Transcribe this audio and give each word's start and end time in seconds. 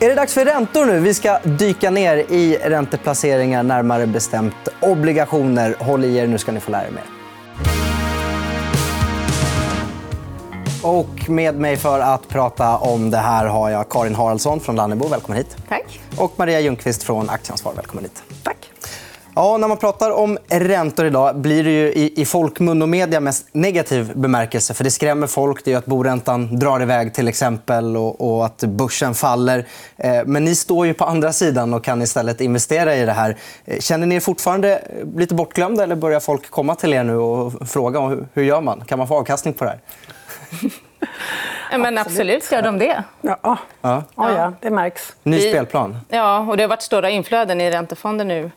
Är 0.00 0.08
det 0.08 0.14
dags 0.14 0.34
för 0.34 0.44
räntor 0.44 0.86
nu? 0.86 1.00
Vi 1.00 1.14
ska 1.14 1.38
dyka 1.38 1.90
ner 1.90 2.16
i 2.16 2.58
ränteplaceringar, 2.64 3.62
närmare 3.62 4.06
bestämt 4.06 4.54
obligationer. 4.80 5.76
Håll 5.78 6.04
i 6.04 6.16
er, 6.16 6.26
nu 6.26 6.38
ska 6.38 6.52
ni 6.52 6.60
få 6.60 6.70
lära 6.70 6.86
er 6.86 6.90
mer. 6.90 7.04
Och 10.82 11.30
med 11.30 11.54
mig 11.54 11.76
för 11.76 12.00
att 12.00 12.28
prata 12.28 12.76
om 12.76 13.10
det 13.10 13.16
här 13.16 13.46
har 13.46 13.70
jag 13.70 13.88
Karin 13.88 14.14
Haraldsson 14.14 14.60
från 14.60 14.76
Lannebo. 14.76 15.08
Välkommen 15.08 15.38
hit. 15.38 15.56
Tack. 15.68 16.00
Och 16.16 16.32
Maria 16.36 16.60
Ljungqvist 16.60 17.02
från 17.02 17.30
Aktieansvar. 17.30 17.72
Välkommen 17.76 18.04
hit. 18.04 18.22
Tack. 18.42 18.70
Ja, 19.38 19.56
när 19.56 19.68
man 19.68 19.76
pratar 19.76 20.10
om 20.10 20.38
räntor 20.48 21.06
idag 21.06 21.36
blir 21.36 21.64
det 21.64 21.70
ju 21.70 21.92
i, 21.92 22.20
i 22.20 22.24
folkmun 22.24 22.82
och 22.82 22.88
media 22.88 23.20
mest 23.20 23.46
negativ 23.52 24.12
bemärkelse. 24.14 24.74
För 24.74 24.84
Det 24.84 24.90
skrämmer 24.90 25.26
folk. 25.26 25.64
Det 25.64 25.72
är 25.72 25.76
att 25.76 25.86
boräntan 25.86 26.58
drar 26.58 26.82
iväg 26.82 27.14
till 27.14 27.28
exempel 27.28 27.96
och, 27.96 28.20
och 28.20 28.46
att 28.46 28.64
börsen 28.64 29.14
faller. 29.14 29.66
Eh, 29.96 30.22
men 30.26 30.44
ni 30.44 30.54
står 30.54 30.86
ju 30.86 30.94
på 30.94 31.04
andra 31.04 31.32
sidan 31.32 31.74
och 31.74 31.84
kan 31.84 32.02
istället 32.02 32.40
investera 32.40 32.96
i 32.96 33.04
det 33.04 33.12
här. 33.12 33.36
Eh, 33.64 33.78
känner 33.80 34.06
ni 34.06 34.14
er 34.14 34.20
fortfarande 34.20 34.82
lite 35.16 35.34
bortglömda 35.34 35.82
eller 35.82 35.96
börjar 35.96 36.20
folk 36.20 36.50
komma 36.50 36.74
till 36.74 36.92
er 36.92 37.04
nu 37.04 37.16
och 37.16 37.68
fråga 37.68 38.00
hur, 38.00 38.26
hur 38.34 38.42
gör 38.42 38.60
man? 38.60 38.84
Kan 38.86 38.98
man 38.98 39.08
få 39.08 39.16
avkastning 39.16 39.54
på 39.54 39.64
det 39.64 39.70
här? 39.70 39.80
Men 41.78 41.98
absolut 41.98 42.52
gör 42.52 42.62
de 42.62 42.78
det. 42.78 43.04
Ja. 43.20 43.38
Ja. 43.42 43.58
Ja, 43.80 44.02
ja, 44.16 44.52
det 44.60 44.70
märks. 44.70 45.12
Ny 45.22 45.40
spelplan. 45.40 45.98
Ja, 46.08 46.38
och 46.38 46.56
det 46.56 46.62
har 46.62 46.68
varit 46.68 46.82
stora 46.82 47.10
inflöden 47.10 47.60
i 47.60 47.70
räntefonder 47.70 48.24
nu 48.24 48.44
eh, 48.44 48.50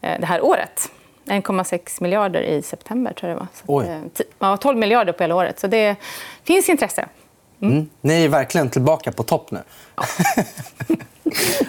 det 0.00 0.26
här 0.26 0.44
året. 0.44 0.90
1,6 1.30 2.02
miljarder 2.02 2.42
i 2.42 2.62
september. 2.62 3.12
tror 3.12 3.30
jag 3.30 3.38
det 3.38 3.46
var. 3.66 3.82
Så 3.84 3.90
eh, 3.92 4.00
ja, 4.38 4.56
12 4.56 4.78
miljarder 4.78 5.12
på 5.12 5.22
hela 5.22 5.34
året. 5.34 5.60
Så 5.60 5.66
det 5.66 5.96
finns 6.44 6.68
intresse. 6.68 7.08
Mm. 7.62 7.88
Ni 8.00 8.24
är 8.24 8.28
verkligen 8.28 8.70
tillbaka 8.70 9.12
på 9.12 9.22
topp 9.22 9.50
nu. 9.50 9.58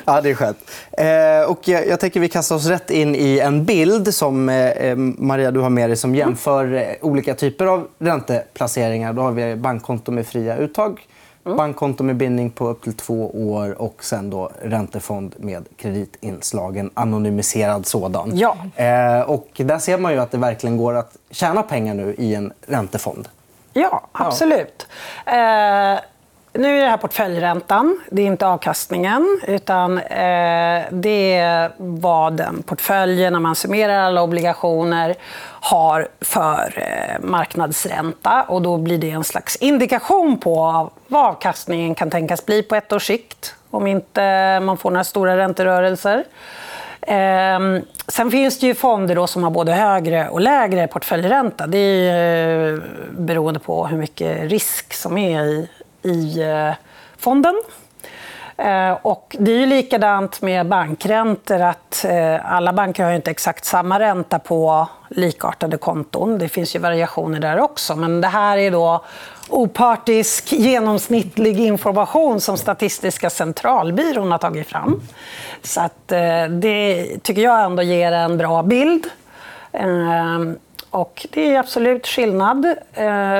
ja, 0.05 0.21
det 0.21 0.29
är 0.29 0.35
skönt. 0.35 0.57
Eh, 0.91 1.51
och 1.51 1.67
jag, 1.67 1.87
jag 1.87 1.99
tänker 1.99 2.19
vi 2.19 2.29
kastar 2.29 2.55
oss 2.55 2.65
rätt 2.65 2.91
in 2.91 3.15
i 3.15 3.39
en 3.39 3.65
bild 3.65 4.13
som 4.13 4.49
eh, 4.49 4.69
eh, 4.69 4.95
Maria 4.97 5.51
du 5.51 5.59
har 5.59 5.69
med 5.69 5.89
dig 5.89 5.97
som 5.97 6.15
jämför 6.15 6.73
eh, 6.73 6.83
olika 7.01 7.35
typer 7.35 7.65
av 7.65 7.87
ränteplaceringar. 7.99 9.13
Då 9.13 9.21
har 9.21 9.31
vi 9.31 9.55
bankkonto 9.55 10.11
med 10.11 10.27
fria 10.27 10.57
uttag, 10.57 11.07
bankkonto 11.43 12.03
med 12.03 12.15
bindning 12.15 12.49
på 12.49 12.67
upp 12.67 12.83
till 12.83 12.93
två 12.93 13.51
år 13.53 13.81
och 13.81 14.03
sen 14.03 14.29
då 14.29 14.51
räntefond 14.61 15.35
med 15.37 15.65
kreditinslagen, 15.77 16.89
anonymiserad 16.93 17.85
sådan. 17.85 18.37
Ja. 18.37 18.57
Eh, 18.75 19.21
och 19.21 19.47
där 19.55 19.79
ser 19.79 19.97
man 19.97 20.13
ju 20.13 20.19
att 20.19 20.31
det 20.31 20.37
verkligen 20.37 20.77
går 20.77 20.93
att 20.93 21.17
tjäna 21.29 21.63
pengar 21.63 21.93
nu 21.93 22.15
i 22.17 22.35
en 22.35 22.53
räntefond. 22.67 23.27
Ja, 23.73 24.07
absolut. 24.11 24.87
Eh, 25.25 25.99
nu 26.53 26.77
är 26.77 26.83
det 26.83 26.89
här 26.89 26.97
portföljräntan. 26.97 27.99
Det 28.09 28.21
är 28.21 28.25
inte 28.25 28.47
avkastningen. 28.47 29.41
utan 29.47 29.97
eh, 29.97 30.83
Det 30.91 31.35
är 31.35 31.71
vad 31.77 32.33
den 32.33 32.63
portföljen, 32.63 33.33
när 33.33 33.39
man 33.39 33.55
summerar 33.55 33.99
alla 33.99 34.23
obligationer 34.23 35.15
har 35.61 36.07
för 36.21 36.73
eh, 36.77 37.25
marknadsränta. 37.27 38.45
Och 38.47 38.61
då 38.61 38.77
blir 38.77 38.97
det 38.97 39.11
en 39.11 39.23
slags 39.23 39.55
indikation 39.55 40.37
på 40.37 40.89
vad 41.07 41.25
avkastningen 41.25 41.95
kan 41.95 42.09
tänkas 42.09 42.45
bli 42.45 42.63
på 42.63 42.75
ett 42.75 42.93
års 42.93 43.07
sikt 43.07 43.55
om 43.69 43.87
inte 43.87 44.59
man 44.59 44.77
får 44.77 44.91
några 44.91 45.03
stora 45.03 45.37
ränterörelser. 45.37 46.23
Eh, 47.01 47.83
sen 48.07 48.31
finns 48.31 48.59
det 48.59 48.67
ju 48.67 48.75
fonder 48.75 49.15
då 49.15 49.27
som 49.27 49.43
har 49.43 49.51
både 49.51 49.73
högre 49.73 50.29
och 50.29 50.41
lägre 50.41 50.87
portföljränta. 50.87 51.67
Det 51.67 51.77
är 51.77 52.73
eh, 52.73 52.79
beroende 53.11 53.59
på 53.59 53.87
hur 53.87 53.97
mycket 53.97 54.51
risk 54.51 54.93
som 54.93 55.17
är 55.17 55.43
i, 55.43 55.69
i 56.01 56.41
eh, 56.41 56.73
fonden. 57.17 57.55
Eh, 58.57 58.91
och 59.01 59.35
det 59.39 59.51
är 59.51 59.59
ju 59.59 59.65
likadant 59.65 60.41
med 60.41 60.67
bankräntor. 60.67 61.61
att 61.61 62.05
eh, 62.05 62.53
Alla 62.53 62.73
banker 62.73 63.03
har 63.03 63.09
ju 63.09 63.15
inte 63.15 63.31
exakt 63.31 63.65
samma 63.65 63.99
ränta 63.99 64.39
på 64.39 64.87
likartade 65.09 65.77
konton. 65.77 66.37
Det 66.37 66.49
finns 66.49 66.75
ju 66.75 66.79
variationer 66.79 67.39
där 67.39 67.59
också. 67.59 67.95
Men 67.95 68.21
det 68.21 68.27
här 68.27 68.57
är 68.57 68.71
då 68.71 69.03
opartisk, 69.49 70.51
genomsnittlig 70.53 71.59
information 71.59 72.41
som 72.41 72.57
Statistiska 72.57 73.29
centralbyrån 73.29 74.31
har 74.31 74.37
tagit 74.37 74.67
fram. 74.67 75.01
Så 75.63 75.81
att, 75.81 76.07
det 76.49 77.07
tycker 77.23 77.41
jag 77.41 77.63
ändå 77.63 77.83
ger 77.83 78.11
en 78.11 78.37
bra 78.37 78.63
bild. 78.63 79.07
Och 80.89 81.27
det 81.31 81.55
är 81.55 81.59
absolut 81.59 82.07
skillnad. 82.07 82.75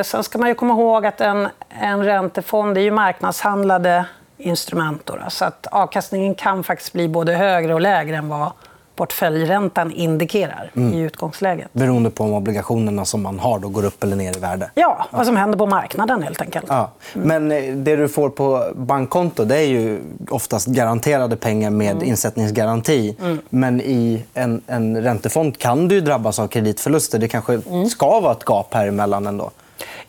Sen 0.04 0.24
ska 0.24 0.40
man 0.40 0.48
ju 0.48 0.56
komma 0.56 0.74
ihåg 0.74 1.06
att 1.06 1.22
en, 1.22 1.50
en 1.80 2.04
räntefond 2.06 2.78
är 2.78 2.82
ju 2.82 2.92
marknadshandlade 2.92 4.06
instrument. 4.38 5.02
Då, 5.06 5.18
så 5.30 5.46
att 5.46 5.68
avkastningen 5.72 6.36
kan 6.36 6.64
faktiskt 6.64 6.94
bli 6.94 7.08
både 7.08 7.34
högre 7.34 7.74
och 7.74 7.82
lägre 7.82 8.18
än 8.18 8.30
vad 8.30 8.52
portföljräntan 8.96 9.92
indikerar 9.92 10.72
i 10.94 11.00
utgångsläget. 11.00 11.74
Beroende 11.74 12.10
på 12.10 12.24
om 12.24 12.34
obligationerna 12.34 13.06
som 13.06 13.22
man 13.22 13.40
har 13.40 13.60
då 13.60 13.70
går 13.70 13.86
upp 13.86 14.04
eller 14.04 14.16
ner 14.16 14.38
i 14.38 14.40
värde. 14.40 14.72
Ja, 14.76 15.06
vad 15.10 15.26
som 15.26 15.38
händer 15.38 15.58
på 15.58 15.66
marknaden 15.66 16.24
helt 16.24 16.42
enkelt. 16.42 16.66
Ja. 16.68 16.92
Men 17.14 17.52
eh, 17.52 17.76
det 17.76 17.96
du 17.96 18.08
får 18.08 18.30
på 18.30 18.72
bankkonto 18.76 19.46
det 19.46 19.58
är 19.58 19.68
ju 19.68 20.02
oftast 20.30 20.68
garanterade 20.68 21.36
pengar 21.36 21.70
med 21.70 22.04
insättningsgaranti. 22.04 23.16
Men 23.50 23.82
i 23.82 24.24
en, 24.34 24.62
en 24.68 25.02
räntefond 25.04 25.58
kan 25.58 25.88
du 25.88 26.02
drabbas 26.02 26.40
av 26.40 26.48
kreditförluster. 26.48 27.20
Det 27.20 27.28
kanske 27.28 27.62
ska 27.90 28.20
vara 28.20 28.32
ett 28.32 28.46
gap 28.46 28.74
här 28.74 28.88
emellan 28.88 29.28
ändå. 29.28 29.52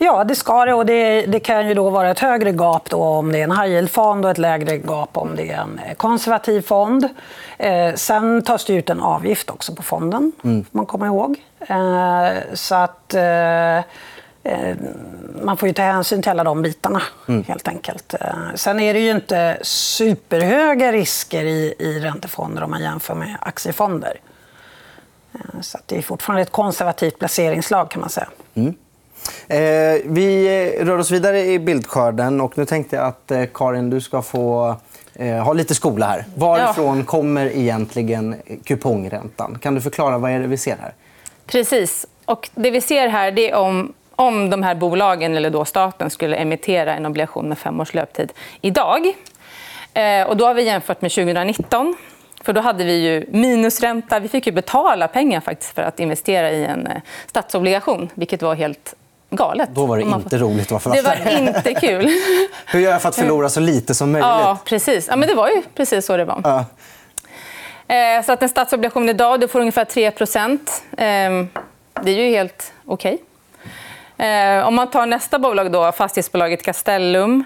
Ja, 0.04 0.24
det 0.24 0.34
ska 0.34 0.64
det. 0.64 0.74
Och 0.74 0.86
det, 0.86 1.26
det 1.26 1.40
kan 1.40 1.68
ju 1.68 1.74
då 1.74 1.90
vara 1.90 2.10
ett 2.10 2.18
högre 2.18 2.52
gap 2.52 2.90
då 2.90 3.02
om 3.02 3.32
det 3.32 3.38
är 3.38 3.44
en 3.44 3.52
high 3.52 3.70
yield-fond 3.72 4.24
och 4.24 4.30
ett 4.30 4.38
lägre 4.38 4.76
gap 4.78 5.16
om 5.16 5.36
det 5.36 5.50
är 5.50 5.58
en 5.60 5.78
eh, 5.86 5.94
konservativ 5.94 6.62
fond. 6.62 7.08
Eh, 7.58 7.94
sen 7.94 8.42
tas 8.42 8.64
det 8.64 8.72
ut 8.74 8.90
en 8.90 9.00
avgift 9.00 9.50
också 9.50 9.74
på 9.74 9.82
fonden, 9.82 10.32
får 10.42 10.64
man 10.70 10.86
komma 10.86 11.06
ihåg. 11.06 11.36
Eh, 11.68 12.28
så 12.54 12.74
att... 12.74 13.14
Eh, 13.14 13.76
eh, 13.78 14.76
man 15.42 15.56
får 15.56 15.68
ju 15.68 15.74
ta 15.74 15.82
hänsyn 15.82 16.22
till 16.22 16.30
alla 16.30 16.44
de 16.44 16.62
bitarna. 16.62 17.02
helt 17.46 17.68
enkelt. 17.68 18.14
Eh, 18.20 18.28
Sen 18.54 18.80
är 18.80 18.94
det 18.94 19.00
ju 19.00 19.10
inte 19.10 19.58
superhöga 19.62 20.92
risker 20.92 21.44
i, 21.44 21.74
i 21.78 22.00
räntefonder 22.00 22.62
om 22.62 22.70
man 22.70 22.82
jämför 22.82 23.14
med 23.14 23.36
aktiefonder. 23.40 24.16
Så 25.60 25.78
att 25.78 25.88
det 25.88 25.98
är 25.98 26.02
fortfarande 26.02 26.42
ett 26.42 26.52
konservativt 26.52 27.18
placeringslag. 27.18 27.90
kan 27.90 28.00
man 28.00 28.10
säga. 28.10 28.28
Eh, 28.54 28.62
vi 30.04 30.46
eh, 30.78 30.84
rör 30.84 30.98
oss 30.98 31.10
vidare 31.10 31.40
i 31.40 31.58
bildskörden. 31.58 32.40
Och 32.40 32.58
nu 32.58 32.64
tänkte 32.64 32.96
jag 32.96 33.06
att 33.06 33.30
eh, 33.30 33.44
Karin, 33.54 33.90
du 33.90 34.00
ska 34.00 34.22
få 34.22 34.76
eh, 35.14 35.36
ha 35.36 35.52
lite 35.52 35.74
skola 35.74 36.06
här. 36.06 36.24
Varifrån 36.36 37.04
kommer 37.04 37.46
egentligen 37.56 38.36
kupongräntan? 38.64 39.58
Kan 39.62 39.74
du 39.74 39.80
förklara 39.80 40.18
vad 40.18 40.30
är 40.30 40.40
det 40.40 40.46
vi 40.46 40.56
ser 40.56 40.76
här? 40.76 40.94
Precis. 41.46 42.06
Och 42.24 42.50
det 42.54 42.70
vi 42.70 42.80
ser 42.80 43.08
här 43.08 43.38
är 43.38 43.54
om, 43.54 43.92
om 44.10 44.50
de 44.50 44.62
här 44.62 44.74
bolagen 44.74 45.36
eller 45.36 45.50
då 45.50 45.64
staten 45.64 46.10
skulle 46.10 46.36
emittera 46.36 46.94
en 46.94 47.06
obligation 47.06 47.48
med 47.48 47.58
fem 47.58 47.80
års 47.80 47.94
löptid 47.94 48.32
idag. 48.60 49.06
Eh, 49.94 50.22
och 50.26 50.36
då 50.36 50.46
har 50.46 50.54
vi 50.54 50.62
jämfört 50.62 51.02
med 51.02 51.10
2019. 51.10 51.96
För 52.44 52.52
Då 52.52 52.60
hade 52.60 52.84
vi 52.84 52.92
ju 52.92 53.26
minusränta. 53.30 54.20
Vi 54.20 54.28
fick 54.28 54.46
ju 54.46 54.52
betala 54.52 55.08
pengar 55.08 55.40
faktiskt 55.40 55.74
för 55.74 55.82
att 55.82 56.00
investera 56.00 56.50
i 56.50 56.64
en 56.64 56.86
eh, 56.86 57.02
statsobligation, 57.26 58.08
vilket 58.14 58.42
var 58.42 58.54
helt 58.54 58.94
galet. 59.36 59.68
Då 59.72 59.86
var 59.86 59.98
det 59.98 60.04
man 60.04 60.20
inte 60.20 60.38
roligt 60.38 60.72
att 60.72 60.84
vara 60.84 60.94
Det 60.96 61.02
författare. 61.02 61.34
var 61.40 61.56
inte 61.56 61.74
kul. 61.74 62.10
Hur 62.66 62.80
gör 62.80 62.90
jag 62.90 63.02
för 63.02 63.08
att 63.08 63.14
förlora 63.14 63.48
så 63.48 63.60
lite 63.60 63.94
som 63.94 64.12
möjligt? 64.12 64.26
Ja, 64.26 64.58
precis. 64.64 65.06
Ja, 65.08 65.16
men 65.16 65.28
det 65.28 65.34
var 65.34 65.48
ju 65.48 65.62
precis 65.74 66.06
så 66.06 66.16
det 66.16 66.24
var. 66.24 66.40
Ja. 66.44 66.64
Eh, 67.94 68.24
Så 68.24 68.32
att 68.32 68.42
en 68.42 68.48
statsobligation 68.48 69.08
idag 69.08 69.40
du 69.40 69.48
får 69.48 69.60
ungefär 69.60 69.84
3 69.84 70.06
eh, 70.06 70.12
Det 72.02 72.10
är 72.10 72.14
ju 72.14 72.28
helt 72.30 72.72
okej. 72.86 73.18
Eh, 74.18 74.66
Om 74.66 74.74
man 74.74 74.90
tar 74.90 75.06
nästa 75.06 75.38
bolag, 75.38 75.72
då, 75.72 75.92
fastighetsbolaget 75.92 76.62
Castellum. 76.62 77.44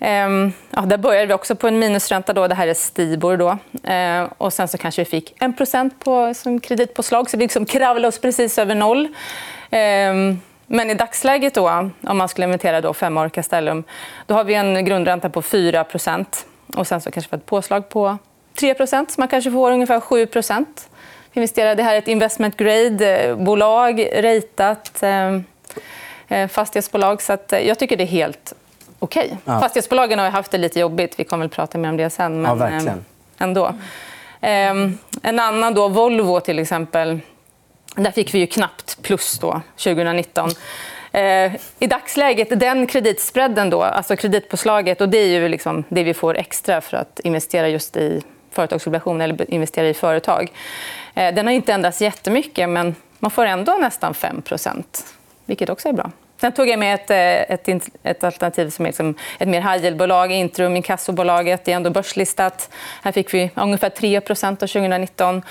eh, 0.00 0.28
Ja, 0.70 0.80
där 0.86 0.96
började 0.96 1.26
vi 1.26 1.32
också 1.34 1.54
på 1.56 1.68
en 1.68 1.78
minusränta. 1.78 2.32
Då. 2.32 2.48
Det 2.48 2.54
här 2.54 2.66
är 2.68 2.74
Stibor. 2.74 3.36
Då. 3.36 3.58
Eh, 3.90 4.26
Och 4.38 4.52
sen 4.52 4.68
så 4.68 4.78
kanske 4.78 5.00
vi 5.04 5.10
fick 5.10 5.42
1 5.42 5.98
på, 5.98 6.34
som 6.34 6.60
kreditpåslag. 6.60 7.30
Så 7.30 7.36
vi 7.36 7.44
liksom 7.44 7.66
kravlade 7.66 8.08
oss 8.08 8.18
precis 8.18 8.58
över 8.58 8.74
noll. 8.74 9.08
Eh, 10.72 10.76
Men 10.76 10.90
i 10.90 10.94
dagsläget, 10.94 11.54
då, 11.54 11.90
om 12.06 12.18
man 12.18 12.28
skulle 12.28 12.44
emittera 12.44 12.80
då 12.80 12.94
fem 12.94 13.16
år 13.16 13.28
Castellum, 13.28 13.84
då 14.26 14.34
har 14.34 14.44
vi 14.44 14.54
en 14.54 14.84
grundränta 14.84 15.28
på 15.30 15.42
4% 15.42 16.26
och 16.76 16.86
sen 16.86 17.00
så 17.00 17.10
kanske 17.10 17.30
vi 17.30 17.34
har 17.36 17.38
ett 17.38 17.46
påslag 17.46 17.88
på 17.88 18.18
3 18.60 18.86
så 18.86 19.04
man 19.18 19.28
kanske 19.28 19.50
får 19.50 19.70
ungefär 19.72 20.00
7% 20.00 20.64
investera. 21.34 21.74
Det 21.74 21.82
här 21.82 21.94
är 21.94 21.98
ett 21.98 22.08
investment 22.08 22.56
grade-bolag, 22.56 24.08
ratat 24.14 25.02
eh, 25.02 25.38
eh, 26.28 26.48
fastighetsbolag. 26.48 27.22
Så 27.22 27.32
att, 27.32 27.52
eh, 27.52 27.60
jag 27.68 27.78
tycker 27.78 27.96
det 27.96 28.04
är 28.04 28.06
helt 28.06 28.52
okej. 28.98 29.38
Ja. 29.44 29.60
Fastighetsbolagen 29.60 30.18
har 30.18 30.30
haft 30.30 30.50
det 30.50 30.58
lite 30.58 30.80
jobbigt. 30.80 31.20
Vi 31.20 31.24
kommer 31.24 31.44
väl 31.44 31.50
prata 31.50 31.78
mer 31.78 31.88
om 31.88 31.96
det 31.96 32.10
sen. 32.10 32.42
Men, 32.42 32.50
Ja, 32.50 32.54
verkligen. 32.54 32.88
eh, 32.88 32.94
ändå. 33.38 33.66
Eh, 34.40 34.70
en 35.22 35.38
annan, 35.38 35.74
då, 35.74 35.88
Volvo 35.88 36.40
till 36.40 36.58
exempel. 36.58 37.20
Där 37.94 38.10
fick 38.10 38.34
vi 38.34 38.38
ju 38.38 38.46
knappt 38.46 39.02
plus 39.02 39.38
då, 39.38 39.60
2019. 39.76 40.50
Eh, 41.12 41.52
I 41.78 41.86
dagsläget, 41.86 42.60
den 42.60 42.86
kreditspreaden, 42.86 43.70
då, 43.70 43.82
alltså 43.82 44.16
kreditpåslaget, 44.16 45.00
och 45.00 45.08
det 45.08 45.18
är 45.18 45.26
ju 45.26 45.48
liksom 45.48 45.84
det 45.88 46.04
vi 46.04 46.14
får 46.14 46.38
extra 46.38 46.80
för 46.80 46.96
att 46.96 47.20
investera 47.24 47.68
just 47.68 47.96
i 47.96 48.22
företagsobligationer 48.50 49.24
eller 49.24 49.50
investera 49.50 49.88
i 49.88 49.94
företag. 49.94 50.52
Eh, 51.14 51.34
den 51.34 51.46
har 51.46 51.52
inte 51.52 51.72
ändrats 51.72 52.00
jättemycket, 52.00 52.68
men 52.68 52.94
man 53.18 53.30
får 53.30 53.46
ändå 53.46 53.72
nästan 53.72 54.12
5% 54.14 54.84
vilket 55.44 55.70
också 55.70 55.88
är 55.88 55.92
bra. 55.92 56.10
Sen 56.40 56.52
tog 56.52 56.68
jag 56.68 56.78
med 56.78 56.94
ett, 56.94 57.10
eh, 57.10 57.54
ett, 57.54 57.88
ett 58.02 58.24
alternativ 58.24 58.70
som 58.70 58.84
är 58.84 58.88
liksom 58.88 59.14
ett 59.38 59.48
mer 59.48 59.60
high 59.60 59.84
yield-bolag, 59.84 60.32
Intrum, 60.32 60.76
inkassobolaget. 60.76 61.64
Det 61.64 61.72
är 61.72 61.76
ändå 61.76 61.90
börslistat. 61.90 62.70
Här 63.02 63.12
fick 63.12 63.34
vi 63.34 63.50
ungefär 63.54 63.90
3 63.90 64.16
av 64.16 64.22
2019. 64.22 65.42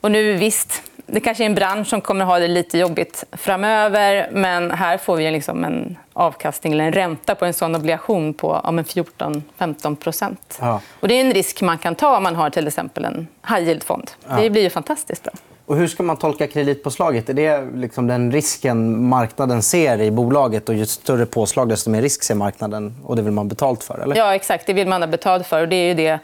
Och 0.00 0.10
nu, 0.10 0.32
visst, 0.32 0.82
det 1.06 1.20
kanske 1.20 1.44
är 1.44 1.46
en 1.46 1.54
bransch 1.54 1.86
som 1.88 2.00
kommer 2.00 2.24
att 2.24 2.30
ha 2.30 2.38
det 2.38 2.48
lite 2.48 2.78
jobbigt 2.78 3.24
framöver. 3.32 4.28
Men 4.32 4.70
här 4.70 4.98
får 4.98 5.16
vi 5.16 5.30
liksom 5.30 5.64
en 5.64 5.98
avkastning 6.12 6.72
eller 6.72 6.84
en 6.84 6.92
ränta 6.92 7.34
på 7.34 7.44
en 7.44 7.54
sån 7.54 7.74
obligation 7.74 8.34
på 8.34 8.52
om 8.52 8.80
14-15 8.80 10.36
ja. 10.60 10.80
Det 11.00 11.14
är 11.14 11.20
en 11.20 11.32
risk 11.32 11.62
man 11.62 11.78
kan 11.78 11.94
ta 11.94 12.16
om 12.16 12.22
man 12.22 12.36
har 12.36 12.50
till 12.50 12.66
exempel 12.66 13.04
en 13.04 13.26
high 13.48 13.68
yield-fond. 13.68 14.10
Ja. 14.28 14.36
Det 14.36 14.50
blir 14.50 14.62
ju 14.62 14.70
fantastiskt 14.70 15.22
bra. 15.22 15.32
Och 15.66 15.76
hur 15.76 15.86
ska 15.88 16.02
man 16.02 16.16
tolka 16.16 16.46
kreditpåslaget? 16.46 17.28
Är 17.28 17.34
det 17.34 17.64
liksom 17.74 18.06
den 18.06 18.32
risken 18.32 19.08
marknaden 19.08 19.62
ser 19.62 20.00
i 20.00 20.10
bolaget? 20.10 20.68
och 20.68 20.74
Ju 20.74 20.86
större 20.86 21.26
påslag, 21.26 21.68
desto 21.68 21.90
mer 21.90 22.02
risk 22.02 22.22
ser 22.22 22.34
marknaden. 22.34 22.96
och 23.04 23.16
Det 23.16 23.22
vill 23.22 23.32
man 23.32 23.46
ha 23.46 23.48
betalt 23.48 23.84
för? 23.84 23.98
Eller? 23.98 24.16
Ja, 24.16 24.34
exakt. 24.34 24.66
Det 24.66 24.72
vill 24.72 24.88
man 24.88 25.02
ha 25.02 25.06
betalt 25.06 25.46
för. 25.46 25.62
Och 25.62 25.68
det 25.68 25.76
är 25.76 25.94
det, 25.94 26.18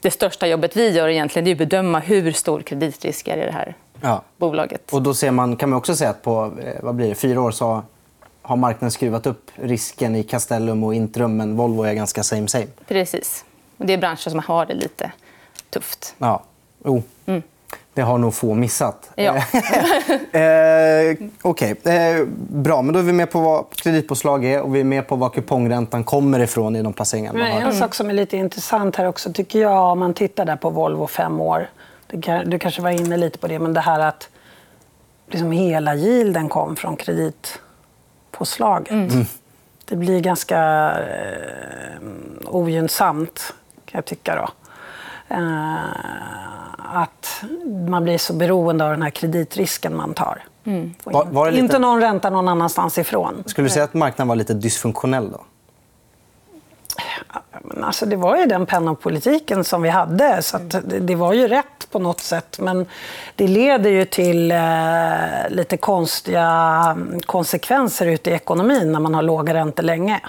det 0.00 0.10
största 0.10 0.46
jobbet 0.46 0.76
vi 0.76 0.90
gör 0.90 1.08
egentligen. 1.08 1.48
Är 1.48 1.52
att 1.52 1.58
bedöma 1.58 1.98
hur 1.98 2.32
stor 2.32 2.60
kreditrisk 2.60 3.28
är 3.28 3.36
i 3.36 3.46
det 3.46 3.52
här 3.52 3.74
ja. 4.04 4.22
bolaget. 4.36 4.92
Och 4.92 5.02
då 5.02 5.14
ser 5.14 5.30
man, 5.30 5.56
kan 5.56 5.70
man 5.70 5.76
också 5.76 5.96
säga 5.96 6.10
att 6.10 6.22
på 6.22 6.52
eh, 6.64 6.74
vad 6.82 6.94
blir 6.94 7.08
det, 7.08 7.14
fyra 7.14 7.40
år 7.40 7.50
så 7.50 7.82
har 8.42 8.56
marknaden 8.56 8.90
skruvat 8.90 9.26
upp 9.26 9.50
risken 9.54 10.16
i 10.16 10.22
Castellum 10.22 10.84
och 10.84 10.94
Intrum, 10.94 11.36
men 11.36 11.56
Volvo 11.56 11.82
är 11.82 11.94
ganska 11.94 12.22
same 12.22 12.48
same. 12.48 12.66
Precis. 12.88 13.44
Det 13.76 13.92
är 13.92 13.98
branscher 13.98 14.30
som 14.30 14.38
har 14.38 14.66
det 14.66 14.74
lite 14.74 15.12
tufft. 15.70 16.14
Ja. 16.18 16.42
Oh. 16.84 17.00
Mm. 17.26 17.42
Det 17.94 18.02
har 18.02 18.18
nog 18.18 18.34
få 18.34 18.54
missat. 18.54 19.10
Ja. 19.14 19.36
eh, 19.36 21.16
okay. 21.42 21.74
eh, 21.84 22.26
bra, 22.50 22.82
men 22.82 22.92
då 22.94 22.98
är 22.98 23.02
vi 23.02 23.12
med 23.12 23.30
på 23.30 23.40
vad 23.40 23.70
kreditpåslag 23.70 24.44
är 24.44 24.60
och 24.60 24.74
vi 24.74 24.80
är 24.80 24.84
med 24.84 25.08
på 25.08 25.16
var 25.16 25.28
kupongräntan 25.28 26.04
kommer 26.04 26.40
ifrån 26.40 26.76
i 26.76 26.82
de 26.82 26.92
placeringar 26.92 27.32
man 27.32 27.42
har. 27.42 27.60
En 27.60 27.72
sak 27.72 27.94
som 27.94 28.10
är 28.10 28.14
lite 28.14 28.36
intressant 28.36 28.96
här 28.96 29.08
också, 29.08 29.32
tycker 29.32 29.58
jag, 29.58 29.92
om 29.92 29.98
man 29.98 30.14
tittar 30.14 30.44
där 30.44 30.56
på 30.56 30.70
Volvo 30.70 31.06
fem 31.06 31.40
år. 31.40 31.68
Du 32.44 32.58
kanske 32.58 32.82
var 32.82 32.90
inne 32.90 33.16
lite 33.16 33.38
på 33.38 33.46
det, 33.46 33.58
men 33.58 33.74
det 33.74 33.80
här 33.80 34.00
att 34.00 34.28
liksom 35.26 35.52
hela 35.52 35.94
yielden 35.94 36.48
kom 36.48 36.76
från 36.76 36.96
kreditpåslaget. 36.96 38.90
Mm. 38.90 39.24
Det 39.84 39.96
blir 39.96 40.20
ganska 40.20 40.90
eh, 41.00 41.98
ogynnsamt, 42.46 43.54
kan 43.84 43.98
jag 43.98 44.04
tycka. 44.04 44.36
Då. 44.36 44.48
Eh, 45.34 45.76
att 46.94 47.44
man 47.88 48.04
blir 48.04 48.18
så 48.18 48.32
beroende 48.32 48.84
av 48.84 48.90
den 48.90 49.02
här 49.02 49.10
kreditrisken 49.10 49.96
man 49.96 50.14
tar. 50.14 50.42
Mm. 50.64 50.94
Var, 51.04 51.24
var 51.24 51.50
lite... 51.50 51.60
Inte 51.60 51.78
någon 51.78 52.00
ränta 52.00 52.30
någon 52.30 52.48
annanstans 52.48 52.98
ifrån. 52.98 53.44
Skulle 53.46 53.66
du 53.66 53.70
säga 53.72 53.84
att 53.84 53.94
marknaden 53.94 54.28
var 54.28 54.36
lite 54.36 54.54
dysfunktionell? 54.54 55.30
då? 55.30 55.40
Alltså, 57.82 58.06
det 58.06 58.16
var 58.16 58.36
ju 58.36 58.46
den 58.46 58.66
penningpolitiken 58.66 59.64
som 59.64 59.82
vi 59.82 59.88
hade. 59.88 60.42
så 60.42 60.58
Det 61.00 61.14
var 61.14 61.32
ju 61.32 61.48
rätt 61.48 61.73
på 61.94 61.98
något 61.98 62.20
sätt. 62.20 62.58
Men 62.60 62.86
det 63.36 63.48
leder 63.48 63.90
ju 63.90 64.04
till 64.04 64.50
eh, 64.50 64.58
lite 65.48 65.76
konstiga 65.76 66.96
konsekvenser 67.26 68.06
ute 68.06 68.30
i 68.30 68.32
ekonomin 68.32 68.92
när 68.92 69.00
man 69.00 69.14
har 69.14 69.22
låga 69.22 69.54
räntor 69.54 69.82
länge. 69.82 70.20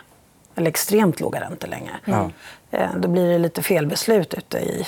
Eller 0.56 0.68
extremt 0.68 1.20
låga 1.20 1.42
räntor 1.42 1.68
länge. 1.68 1.92
Mm. 2.06 2.32
Eh, 2.72 2.90
då 2.98 3.08
blir 3.08 3.30
det 3.30 3.38
lite 3.38 3.62
felbeslut 3.62 4.34
ute 4.34 4.58
i 4.58 4.88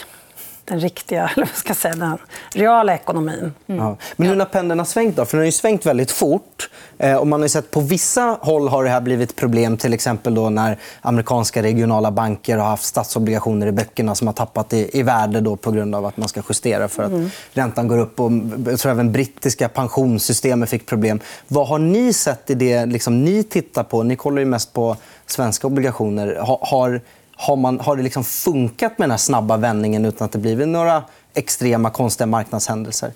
den 0.68 0.80
riktiga, 0.80 1.28
eller 1.36 1.46
vad 1.46 1.56
ska 1.56 1.70
jag 1.70 1.78
säga, 1.78 1.96
den 1.96 2.18
reala 2.54 2.94
ekonomin. 2.94 3.54
Mm. 3.68 3.82
Ja. 3.82 3.98
Men 4.16 4.28
nu 4.28 4.36
när 4.36 4.46
pendeln 4.46 4.80
har 4.80 4.86
svängt, 4.86 5.16
då, 5.16 5.26
för 5.26 5.38
den 5.38 5.42
har 5.42 5.46
ju 5.46 5.52
svängt 5.52 5.86
väldigt 5.86 6.12
fort. 6.12 6.70
Eh, 6.98 7.16
och 7.16 7.28
man 7.28 7.42
har 7.42 7.48
sett 7.48 7.72
på 7.72 7.80
vissa 7.80 8.38
håll 8.42 8.68
har 8.68 8.84
det 8.84 8.90
här 8.90 9.02
blivit 9.02 9.36
problem, 9.36 9.78
till 9.78 9.94
exempel 9.94 10.36
då 10.36 10.50
när 10.50 10.78
amerikanska 11.02 11.64
regionala 11.64 12.12
banker 12.12 12.58
har 12.58 12.68
haft 12.68 12.84
statsobligationer 12.84 13.68
i 13.68 13.72
böckerna 13.72 14.16
som 14.16 14.28
har 14.28 14.34
tappat 14.34 14.74
i, 14.74 15.00
i 15.00 15.04
värde 15.04 15.42
då 15.42 15.56
på 15.56 15.72
grund 15.72 15.96
av 15.96 16.06
att 16.06 16.18
man 16.18 16.30
ska 16.30 16.42
justera 16.50 16.88
för 16.88 17.04
att 17.04 17.12
mm. 17.12 17.30
räntan 17.54 17.88
går 17.88 17.98
upp. 17.98 18.20
Och 18.20 18.32
jag 18.68 18.80
tror 18.80 18.92
även 18.92 19.12
brittiska 19.12 19.70
pensionssystemet 19.70 20.70
fick 20.70 20.86
problem. 20.86 21.20
Vad 21.48 21.68
har 21.68 21.80
ni 21.80 22.14
sett 22.14 22.50
i 22.50 22.56
det 22.56 22.86
liksom, 22.86 23.24
ni 23.24 23.44
tittar 23.44 23.84
på? 23.84 24.04
Ni 24.04 24.16
kollar 24.16 24.40
ju 24.40 24.46
mest 24.46 24.74
på 24.74 24.98
svenska 25.26 25.68
obligationer. 25.68 26.36
Har, 26.36 26.60
har 26.62 27.02
har, 27.38 27.56
man, 27.56 27.80
har 27.80 27.96
det 27.96 28.04
liksom 28.04 28.24
funkat 28.24 28.98
med 28.98 29.06
den 29.06 29.12
här 29.12 29.18
snabba 29.18 29.58
vändningen 29.58 30.06
utan 30.06 30.26
att 30.26 30.32
det 30.32 30.40
blivit 30.40 30.68
några 30.68 31.04
extrema 31.34 31.90
konstiga 31.90 32.28
marknadshändelser? 32.28 33.12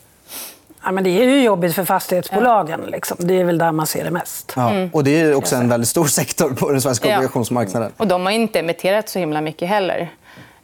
Ja, 0.84 0.92
men 0.92 1.04
det 1.04 1.10
är 1.10 1.24
ju 1.24 1.44
jobbigt 1.44 1.76
för 1.76 1.86
fastighetsbolagen. 1.86 2.82
Liksom. 2.88 3.18
Det 3.20 3.40
är 3.40 3.44
väl 3.44 3.58
där 3.58 3.72
man 3.72 3.88
ser 3.88 4.04
det 4.04 4.12
mest. 4.12 4.54
Ja. 4.56 4.70
Mm. 4.72 4.90
Och 4.94 5.04
det 5.04 5.22
är 5.22 5.36
också 5.36 5.56
en 5.56 5.70
väldigt 5.70 5.90
stor 5.90 6.06
sektor 6.06 6.50
på 6.50 6.72
den 6.72 6.82
svenska 6.82 7.10
ja. 7.10 7.16
obligationsmarknaden. 7.16 7.92
Och 7.98 8.08
de 8.08 8.26
har 8.26 8.32
inte 8.32 8.60
emitterat 8.60 9.10
så 9.10 9.20
himla 9.20 9.42
mycket 9.42 9.70
heller 9.70 10.10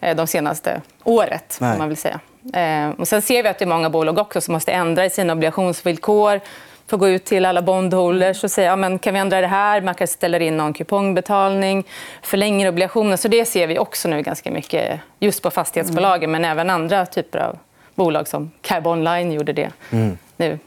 eh, 0.02 0.16
de 0.16 0.28
senaste 0.28 0.82
året. 1.04 1.58
man 1.60 1.88
vill 1.88 1.98
säga. 1.98 2.20
Eh, 2.54 2.90
och 3.00 3.08
sen 3.08 3.22
ser 3.22 3.44
vi 3.44 3.50
att 3.50 3.60
det 3.60 3.66
är 3.66 3.70
många 3.70 3.90
bolag 3.90 4.18
också 4.18 4.42
som 4.42 4.54
måste 4.54 4.72
ändra 4.72 5.06
i 5.06 5.10
sina 5.10 5.34
obligationsvillkor 5.34 6.42
får 6.88 6.98
gå 6.98 7.10
ut 7.10 7.26
till 7.26 7.46
alla 7.46 7.62
bondholders 7.62 8.44
och 8.44 8.52
säga 8.52 8.78
ja, 8.78 8.98
kan 8.98 9.14
vi 9.14 9.20
ändra 9.20 9.42
det 9.42 9.48
här. 9.48 9.82
Man 9.82 9.96
kanske 9.96 10.14
ställer 10.16 10.40
in 10.40 10.58
någon 10.58 10.74
kupongbetalning, 10.74 11.84
förlänger 12.22 12.70
obligationer. 12.70 13.18
Så 13.18 13.28
det 13.28 13.46
ser 13.46 13.68
vi 13.68 13.80
också 13.80 14.08
nu 14.08 14.22
ganska 14.22 14.52
mycket 14.52 15.00
just 15.20 15.42
på 15.42 15.52
fastighetsbolagen 15.52 16.32
men 16.32 16.46
även 16.46 16.70
andra 16.70 17.06
typer 17.06 17.40
av 17.40 17.58
bolag 17.96 18.28
som 18.28 18.52
Cab 18.62 18.88
Online 18.88 19.32
gjorde 19.32 19.54
det 19.54 19.72
mm. 19.92 20.18
nu 20.38 20.60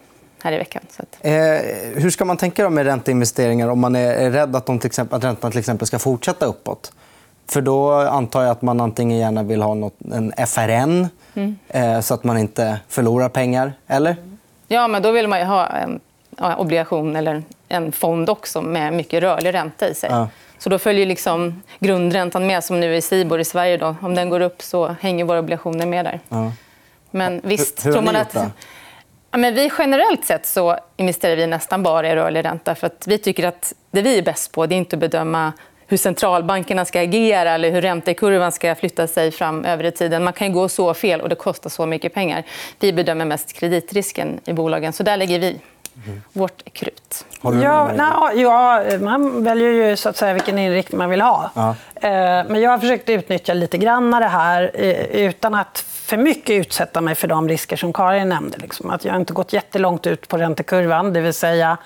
här 0.43 0.53
i 0.53 0.59
veckan. 0.59 0.83
Eh, 1.21 1.33
hur 1.95 2.11
ska 2.11 2.25
man 2.25 2.37
tänka 2.37 2.71
med 2.71 2.87
ränteinvesteringar 2.87 3.69
om 3.69 3.81
man 3.81 3.97
är 3.97 4.31
rädd 4.31 4.57
att, 4.57 4.67
de 4.67 4.79
till 4.79 4.87
exempel, 4.87 5.17
att 5.17 5.25
räntan 5.25 5.51
till 5.51 5.61
exempel 5.61 5.87
ska 5.87 5.99
fortsätta 5.99 6.47
uppåt? 6.47 6.93
För 7.51 7.61
då 7.61 7.93
antar 7.93 8.43
jag 8.43 8.51
att 8.51 8.63
man 8.63 8.81
antingen 8.81 9.19
gärna 9.19 9.43
vill 9.43 9.63
ha 9.63 9.75
något, 9.75 9.95
en 10.13 10.33
FRN 10.47 11.09
mm. 11.35 11.59
eh, 11.69 12.01
så 12.01 12.15
att 12.15 12.25
man 12.25 12.39
inte 12.39 12.81
förlorar 12.89 13.29
pengar. 13.29 13.73
Eller? 13.87 14.17
Ja, 14.69 14.89
men 14.89 15.03
då 15.03 15.11
vill 15.11 15.29
man 15.29 15.47
ha 15.47 15.67
en 15.67 16.01
obligation 16.39 17.17
eller 17.17 17.43
en 17.69 17.93
fond 17.93 18.31
också 18.31 18.63
med 18.63 18.93
mycket 18.93 19.23
rörlig 19.23 19.55
ränta 19.55 19.89
i 19.89 19.95
sig. 19.95 20.11
Ja. 20.11 20.29
Så 20.59 20.69
då 20.69 20.79
följer 20.79 21.07
liksom 21.07 21.63
grundräntan 21.79 22.47
med, 22.47 22.65
som 22.65 22.81
nu 22.81 22.97
i 22.97 23.03
Sibor 23.03 23.41
i 23.41 23.45
Sverige. 23.45 23.77
Då. 23.77 23.97
Om 24.03 24.15
den 24.15 24.31
går 24.31 24.41
upp 24.41 24.63
så 24.63 24.97
hänger 25.01 25.25
våra 25.25 25.39
obligationer 25.39 25.87
med 25.87 26.05
där. 26.05 26.21
Ja. 26.29 26.53
Men 27.11 27.41
visst, 27.45 27.87
hur, 27.87 27.93
hur 27.93 28.01
ni 28.01 28.07
gjort 28.07 28.17
att... 28.17 28.35
Ja, 29.33 29.39
men 29.39 29.55
vi 29.55 29.71
generellt 29.79 30.25
sett 30.25 30.47
så 30.47 30.79
investerar 30.97 31.37
vi 31.37 31.47
nästan 31.47 31.83
bara 31.83 32.11
i 32.11 32.17
rörlig 32.17 32.45
ränta. 32.45 32.75
För 32.75 32.87
att 32.87 33.05
vi 33.07 33.19
tycker 33.19 33.47
att 33.47 33.73
det 33.91 34.03
vi 34.03 34.19
är 34.19 34.23
bäst 34.23 34.53
på 34.53 34.67
det 34.67 34.75
är 34.75 34.77
inte 34.77 34.97
att 34.97 35.01
bedöma 35.01 35.53
hur 35.87 35.97
centralbankerna 35.97 36.85
ska 36.85 37.01
agera 37.01 37.51
eller 37.51 37.71
hur 37.71 37.83
räntekurvan 37.83 38.53
ska 38.53 38.75
flytta 38.75 39.07
sig 39.07 39.31
fram 39.31 39.65
över 39.65 39.85
i 39.85 39.91
tiden. 39.91 40.25
Man 40.25 40.33
kan 40.33 40.53
gå 40.53 40.69
så 40.69 40.95
fel 40.95 41.21
och 41.21 41.29
det 41.29 41.35
kostar 41.35 41.71
så 41.71 41.87
mycket 41.87 42.15
pengar. 42.15 42.43
Vi 42.81 42.93
bedömer 42.93 43.25
mest 43.25 43.53
kreditrisken 43.53 44.41
i 44.45 44.53
bolagen, 44.53 44.93
så 44.93 45.03
där 45.03 45.17
lägger 45.17 45.39
vi 45.39 45.61
vårt 46.33 46.73
krut. 46.73 47.25
Ja, 47.43 47.93
na, 47.95 48.33
ja, 48.35 48.83
man 49.01 49.45
väljer 49.45 49.71
ju 49.71 49.97
så 49.97 50.09
att 50.09 50.17
säga 50.17 50.33
vilken 50.33 50.59
inriktning 50.59 50.99
man 50.99 51.11
vill 51.11 51.21
ha. 51.21 51.51
Ja. 51.55 51.75
Eh, 51.95 52.11
men 52.49 52.61
jag 52.61 52.71
har 52.71 52.79
försökt 52.79 53.09
utnyttja 53.09 53.55
lite 53.55 53.79
grann 53.79 54.11
det 54.11 54.27
här 54.27 54.71
eh, 54.75 55.27
utan 55.27 55.55
att 55.55 55.79
för 55.79 56.17
mycket 56.17 56.51
utsätta 56.51 57.01
mig 57.01 57.15
för 57.15 57.29
de 57.29 57.49
risker 57.49 57.77
som 57.77 57.93
Karin 57.93 58.29
nämnde. 58.29 58.59
Liksom. 58.59 58.91
Att 58.91 59.05
jag 59.05 59.13
har 59.13 59.21
inte 59.21 59.33
gått 59.33 59.53
jättelångt 59.53 60.07
ut 60.07 60.29
på 60.29 60.39
räntekurvan, 60.39 61.13
det 61.13 61.21
vill 61.21 61.35
säga 61.35 61.79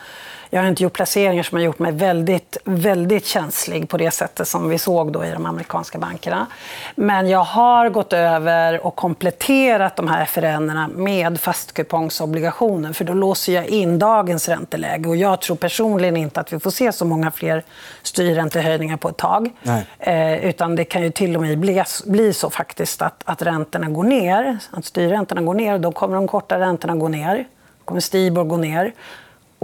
jag 0.55 0.63
har 0.63 0.69
inte 0.69 0.83
gjort 0.83 0.93
placeringar 0.93 1.43
som 1.43 1.57
har 1.59 1.65
gjort 1.65 1.79
mig 1.79 1.93
väldigt, 1.93 2.57
väldigt 2.65 3.27
känslig 3.27 3.89
på 3.89 3.97
det 3.97 4.11
sättet 4.11 4.49
som 4.49 4.69
vi 4.69 4.79
såg 4.79 5.13
då 5.13 5.25
i 5.25 5.31
de 5.31 5.47
amerikanska 5.47 5.99
bankerna. 5.99 6.47
Men 6.95 7.29
jag 7.29 7.45
har 7.45 7.89
gått 7.89 8.13
över 8.13 8.87
och 8.87 8.97
kompletterat 8.97 9.97
de 9.97 10.09
här 10.09 10.25
FRN 10.25 10.91
med 10.95 11.41
fastkupongsobligationer 11.41 12.93
för 12.93 13.05
då 13.05 13.15
låser 13.15 13.53
jag 13.53 13.67
in 13.67 13.99
dagens 13.99 14.49
ränteläge. 14.49 15.09
Och 15.09 15.17
jag 15.17 15.41
tror 15.41 15.57
personligen 15.57 16.17
inte 16.17 16.41
att 16.41 16.53
vi 16.53 16.61
får 16.61 16.71
se 16.71 16.93
så 16.93 17.05
många 17.05 17.31
fler 17.31 17.63
styrräntehöjningar 18.03 18.97
på 18.97 19.09
ett 19.09 19.17
tag. 19.17 19.51
Eh, 19.99 20.45
utan 20.45 20.77
det 20.77 20.85
kan 20.85 21.03
ju 21.03 21.11
till 21.11 21.37
och 21.37 21.43
med 21.43 21.59
bli, 21.59 21.83
bli 22.07 22.33
så 22.33 22.51
faktiskt 22.51 23.03
att, 23.03 23.23
att 23.25 23.43
räntorna 23.43 23.89
går 23.89 24.05
ner. 24.05 24.59
Att 24.71 24.85
styrräntorna 24.85 25.43
går 25.43 25.55
ner, 25.55 25.79
då 25.79 25.93
kommer 25.93 26.15
de 26.15 26.29
korta 26.29 26.59
räntorna 26.59 26.95
gå 26.95 27.09
ner. 27.09 27.37
Då 27.79 27.85
kommer 27.85 28.01
Stibor 28.01 28.45
gå 28.45 28.57
ner. 28.57 28.93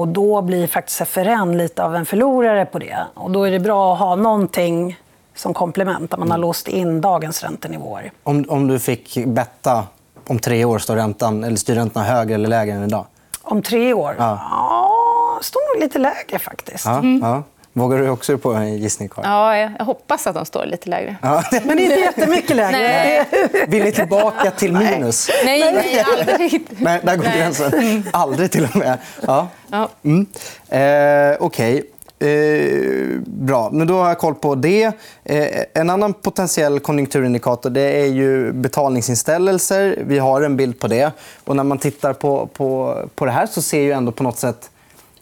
Och 0.01 0.09
då 0.09 0.43
blir 0.43 0.67
faktiskt 0.67 1.09
FRN 1.09 1.59
lite 1.59 1.85
av 1.85 1.97
en 1.97 2.07
förlorare 2.07 2.67
på 2.67 2.79
det. 2.79 3.07
Och 3.15 3.31
då 3.31 3.45
är 3.45 3.51
det 3.51 3.61
bra 3.61 3.93
att 3.93 3.99
ha 3.99 4.17
någonting 4.17 5.01
som 5.35 5.55
komplement, 5.55 6.11
där 6.11 6.19
man 6.19 6.31
har 6.31 6.37
mm. 6.37 6.47
låst 6.47 6.69
in 6.69 7.01
dagens 7.01 7.43
räntenivåer. 7.43 8.13
Om, 8.23 8.45
om 8.49 8.67
du 8.67 8.79
fick 8.79 9.27
betta 9.27 9.85
om 10.27 10.39
tre 10.39 10.65
år, 10.65 10.79
står 10.79 10.97
räntan, 10.97 11.45
eller 11.45 11.57
styrräntan 11.57 12.05
högre 12.05 12.35
eller 12.35 12.49
lägre 12.49 12.75
än 12.75 12.85
idag? 12.85 13.07
Om 13.43 13.63
tre 13.63 13.95
år? 13.95 14.15
Ja. 14.19 14.41
ja 14.51 15.39
står 15.43 15.75
nog 15.75 15.83
lite 15.83 15.99
lägre 15.99 16.39
faktiskt. 16.39 16.87
Ja, 16.87 17.03
ja. 17.23 17.43
Vågar 17.73 17.99
du 17.99 18.09
också 18.09 18.39
på 18.39 18.53
en 18.53 18.79
gissning, 18.79 19.09
Karin? 19.09 19.31
Ja, 19.31 19.57
jag 19.57 19.85
hoppas 19.85 20.27
att 20.27 20.35
de 20.35 20.45
står 20.47 20.67
lite 20.67 20.89
lägre. 20.89 21.17
Ja. 21.23 21.43
Men 21.65 21.79
inte 21.79 21.95
jättemycket 21.95 22.57
lägre. 22.57 22.79
Nej. 22.79 23.27
Vill 23.69 23.85
ni 23.85 23.93
tillbaka 23.93 24.51
till 24.51 24.73
minus? 24.73 25.31
Nej, 25.45 25.73
nej, 25.73 26.05
aldrig. 26.19 26.63
Nej, 26.69 27.01
där 27.05 27.17
går 27.17 27.25
Nej. 27.25 27.39
gränsen. 27.39 28.05
Aldrig 28.13 28.51
till 28.51 28.65
och 28.65 28.77
med. 28.77 28.99
Ja. 29.27 29.49
Ja. 29.71 29.89
Mm. 30.03 30.27
Eh, 30.69 31.37
Okej. 31.41 31.85
Eh, 32.19 33.21
bra, 33.27 33.71
men 33.73 33.87
då 33.87 33.99
har 33.99 34.09
jag 34.09 34.19
koll 34.19 34.35
på 34.35 34.55
det. 34.55 34.93
Eh, 35.25 35.65
en 35.75 35.91
annan 35.91 36.13
potentiell 36.13 36.81
konjunkturindikator 36.81 37.71
det 37.71 38.01
är 38.03 38.07
ju 38.07 38.53
betalningsinställelser. 38.53 39.99
Vi 40.07 40.19
har 40.19 40.43
en 40.43 40.57
bild 40.57 40.81
på 40.81 40.89
det. 40.89 41.13
Och 41.45 41.57
när 41.57 41.65
man 41.65 41.79
tittar 41.79 42.13
på, 42.13 42.47
på, 42.47 42.99
på 43.15 43.25
det 43.25 43.33
här 43.33 43.47
så 43.47 43.63
ser 43.63 43.81
ju 43.81 43.93
ändå 43.93 44.13
på 44.13 44.23
något 44.23 44.39
sätt 44.39 44.71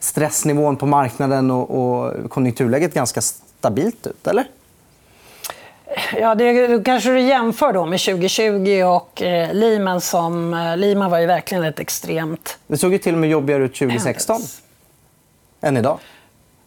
stressnivån 0.01 0.77
på 0.77 0.87
marknaden 0.87 1.51
och, 1.51 1.71
och 1.71 2.31
konjunkturläget 2.31 2.95
ganska 2.95 3.21
stabilt 3.21 4.07
ut, 4.07 4.27
eller? 4.27 4.45
Ja, 6.21 6.35
det 6.35 6.85
kanske 6.85 7.11
du 7.11 7.21
jämför 7.21 7.73
då 7.73 7.87
med 7.87 8.01
2020 8.01 8.83
och 8.83 9.23
eh, 9.23 9.55
Lehman. 9.55 10.01
Som, 10.01 10.55
eh, 10.55 10.77
Lehman 10.77 11.11
var 11.11 11.19
ju 11.19 11.27
verkligen 11.27 11.65
ett 11.65 11.79
extremt... 11.79 12.59
Det 12.67 12.77
såg 12.77 12.93
ju 12.93 12.99
till 12.99 13.15
och 13.15 13.21
med 13.21 13.31
jobbigare 13.31 13.65
ut 13.65 13.75
2016 13.75 14.41
än 15.61 15.77
idag. 15.77 15.99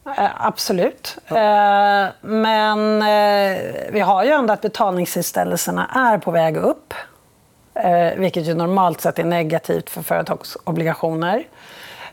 Eh, 0.06 0.30
absolut. 0.38 1.18
Eh, 1.26 2.08
men 2.22 3.02
eh, 3.02 3.62
vi 3.92 4.00
har 4.00 4.24
ju 4.24 4.32
ändå 4.32 4.54
att 4.54 4.62
betalningsinställelserna 4.62 5.88
är 5.96 6.18
på 6.18 6.32
väg 6.32 6.58
upp. 6.58 6.94
Eh, 7.74 8.18
vilket 8.18 8.48
ju 8.48 8.54
normalt 8.54 9.02
sett 9.02 9.20
är 9.20 9.24
negativt 9.24 9.90
för 9.90 10.02
företagsobligationer. 10.02 11.44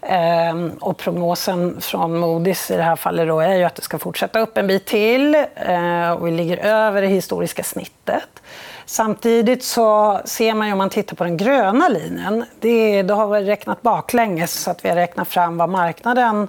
Eh, 0.02 0.54
och 0.80 0.96
prognosen 0.96 1.80
från 1.80 2.24
Moody's 2.24 2.72
i 2.72 2.76
det 2.76 2.82
här 2.82 2.96
fallet 2.96 3.28
då 3.28 3.40
är 3.40 3.54
ju 3.54 3.64
att 3.64 3.74
det 3.74 3.82
ska 3.82 3.98
fortsätta 3.98 4.40
upp 4.40 4.58
en 4.58 4.66
bit 4.66 4.86
till. 4.86 5.34
Eh, 5.54 6.10
och 6.10 6.26
vi 6.26 6.30
ligger 6.30 6.56
över 6.56 7.02
det 7.02 7.08
historiska 7.08 7.62
snittet. 7.62 8.42
Samtidigt 8.86 9.64
så 9.64 10.20
ser 10.24 10.54
man 10.54 10.66
ju 10.66 10.72
om 10.72 10.78
man 10.78 10.90
tittar 10.90 11.16
på 11.16 11.24
den 11.24 11.36
gröna 11.36 11.88
linjen, 11.88 12.44
det, 12.60 13.02
då 13.02 13.14
har 13.14 13.26
vi 13.26 13.46
räknat 13.46 13.82
baklänges 13.82 14.52
så 14.52 14.70
att 14.70 14.84
vi 14.84 14.88
har 14.88 14.96
räknat 14.96 15.28
fram 15.28 15.56
vad 15.56 15.68
marknaden 15.68 16.48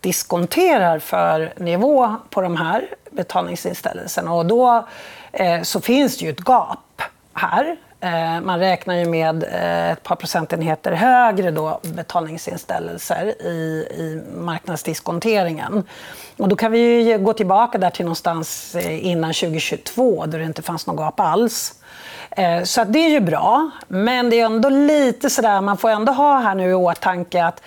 diskonterar 0.00 0.98
för 0.98 1.52
nivå 1.56 2.14
på 2.30 2.40
de 2.40 2.56
här 2.56 2.88
betalningsinställelserna. 3.10 4.34
Och 4.34 4.46
då 4.46 4.86
eh, 5.32 5.62
så 5.62 5.80
finns 5.80 6.18
det 6.18 6.24
ju 6.24 6.30
ett 6.30 6.44
gap 6.44 7.02
här. 7.32 7.76
Eh, 8.04 8.40
man 8.40 8.58
räknar 8.58 8.94
ju 8.94 9.04
med 9.04 9.44
eh, 9.44 9.92
ett 9.92 10.02
par 10.02 10.16
procentenheter 10.16 10.92
högre 10.92 11.50
då 11.50 11.80
betalningsinställelser 11.82 13.42
i, 13.42 13.86
i 13.90 14.22
marknadsdiskonteringen. 14.36 15.84
Och 16.36 16.48
då 16.48 16.56
kan 16.56 16.72
vi 16.72 17.00
ju 17.00 17.18
gå 17.18 17.32
tillbaka 17.32 17.78
där 17.78 17.90
till 17.90 18.04
någonstans 18.04 18.74
eh, 18.74 19.06
innan 19.06 19.32
2022 19.32 20.26
då 20.26 20.38
det 20.38 20.44
inte 20.44 20.62
fanns 20.62 20.86
något 20.86 21.00
gap 21.00 21.20
alls. 21.20 21.74
Så 22.64 22.80
att 22.80 22.92
det 22.92 22.98
är 22.98 23.08
ju 23.08 23.20
bra, 23.20 23.70
men 23.88 24.30
det 24.30 24.40
är 24.40 24.44
ändå 24.44 24.68
lite 24.68 25.30
sådär, 25.30 25.60
man 25.60 25.76
får 25.76 25.90
ändå 25.90 26.12
ha 26.12 26.38
här 26.38 26.54
nu 26.54 26.70
i 26.70 26.74
åtanke 26.74 27.44
att 27.44 27.62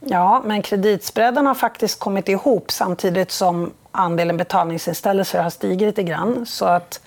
Ja, 0.00 0.42
men 0.44 0.62
kreditspreaden 0.62 1.46
har 1.46 1.54
faktiskt 1.54 1.98
kommit 1.98 2.28
ihop 2.28 2.70
samtidigt 2.70 3.30
som 3.30 3.72
andelen 3.92 4.36
betalningsinställelser 4.36 5.42
har 5.42 5.50
stigit 5.50 5.80
lite 5.80 6.02
grann. 6.02 6.46
Så 6.46 6.64
att 6.64 7.00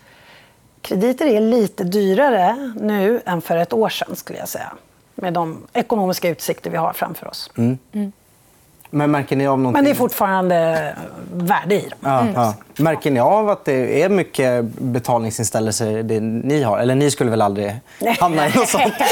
krediter 0.83 1.25
är 1.25 1.39
lite 1.39 1.83
dyrare 1.83 2.73
nu 2.79 3.21
än 3.25 3.41
för 3.41 3.57
ett 3.57 3.73
år 3.73 3.89
sedan, 3.89 4.15
skulle 4.15 4.39
jag 4.39 4.49
säga. 4.49 4.71
Med 5.15 5.33
de 5.33 5.67
ekonomiska 5.73 6.29
utsikter 6.29 6.69
vi 6.69 6.77
har 6.77 6.93
framför 6.93 7.27
oss. 7.27 7.51
Men 8.89 9.11
märker 9.11 9.35
ni 9.35 9.47
av 9.47 9.59
någonting? 9.59 9.73
Men 9.77 9.85
det 9.85 9.91
är 9.91 9.95
fortfarande 9.95 10.95
värde 11.33 11.75
i 11.75 11.81
dem. 11.89 11.99
Ja, 12.03 12.27
ja. 12.35 12.55
Märker 12.83 13.11
ni 13.11 13.19
av 13.19 13.49
att 13.49 13.65
det 13.65 14.01
är 14.03 14.09
mycket 14.09 14.65
betalningsinställelser 14.65 16.03
det 16.03 16.19
ni 16.19 16.63
har? 16.63 16.79
Eller 16.79 16.95
ni 16.95 17.11
skulle 17.11 17.31
väl 17.31 17.41
aldrig 17.41 17.75
hamna 18.19 18.47
i 18.47 18.51
något 18.55 18.69
sånt? 18.69 18.93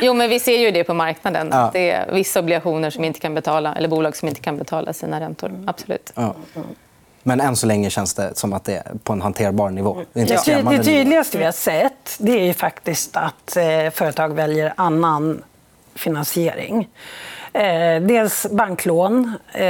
Jo, 0.00 0.14
men 0.14 0.30
vi 0.30 0.40
ser 0.40 0.58
ju 0.58 0.70
det 0.70 0.84
på 0.84 0.94
marknaden. 0.94 1.48
Ja. 1.52 1.70
Det 1.72 1.90
är 1.90 2.12
vissa 2.12 2.40
obligationer 2.40 2.90
som 2.90 3.04
inte 3.04 3.20
kan 3.20 3.34
betala, 3.34 3.74
eller 3.74 3.88
bolag 3.88 4.16
som 4.16 4.28
inte 4.28 4.40
kan 4.40 4.56
betala 4.56 4.92
sina 4.92 5.20
räntor. 5.20 5.64
Absolut. 5.66 6.12
Men 7.28 7.40
än 7.40 7.56
så 7.56 7.66
länge 7.66 7.90
känns 7.90 8.14
det 8.14 8.38
som 8.38 8.52
att 8.52 8.64
det 8.64 8.74
är 8.74 8.92
på 9.04 9.12
en 9.12 9.22
hanterbar 9.22 9.70
nivå. 9.70 10.02
Det 10.12 10.24
Det, 10.24 10.62
det 10.62 10.84
tydligaste 10.84 11.38
vi 11.38 11.44
har 11.44 11.52
sett 11.52 12.16
det 12.18 12.32
är 12.32 12.44
ju 12.44 12.54
faktiskt 12.54 13.16
att 13.16 13.56
eh, 13.56 13.90
företag 13.92 14.34
väljer 14.34 14.74
annan 14.76 15.42
finansiering. 15.94 16.88
Eh, 17.52 18.02
dels 18.02 18.46
banklån, 18.50 19.32
eh, 19.52 19.66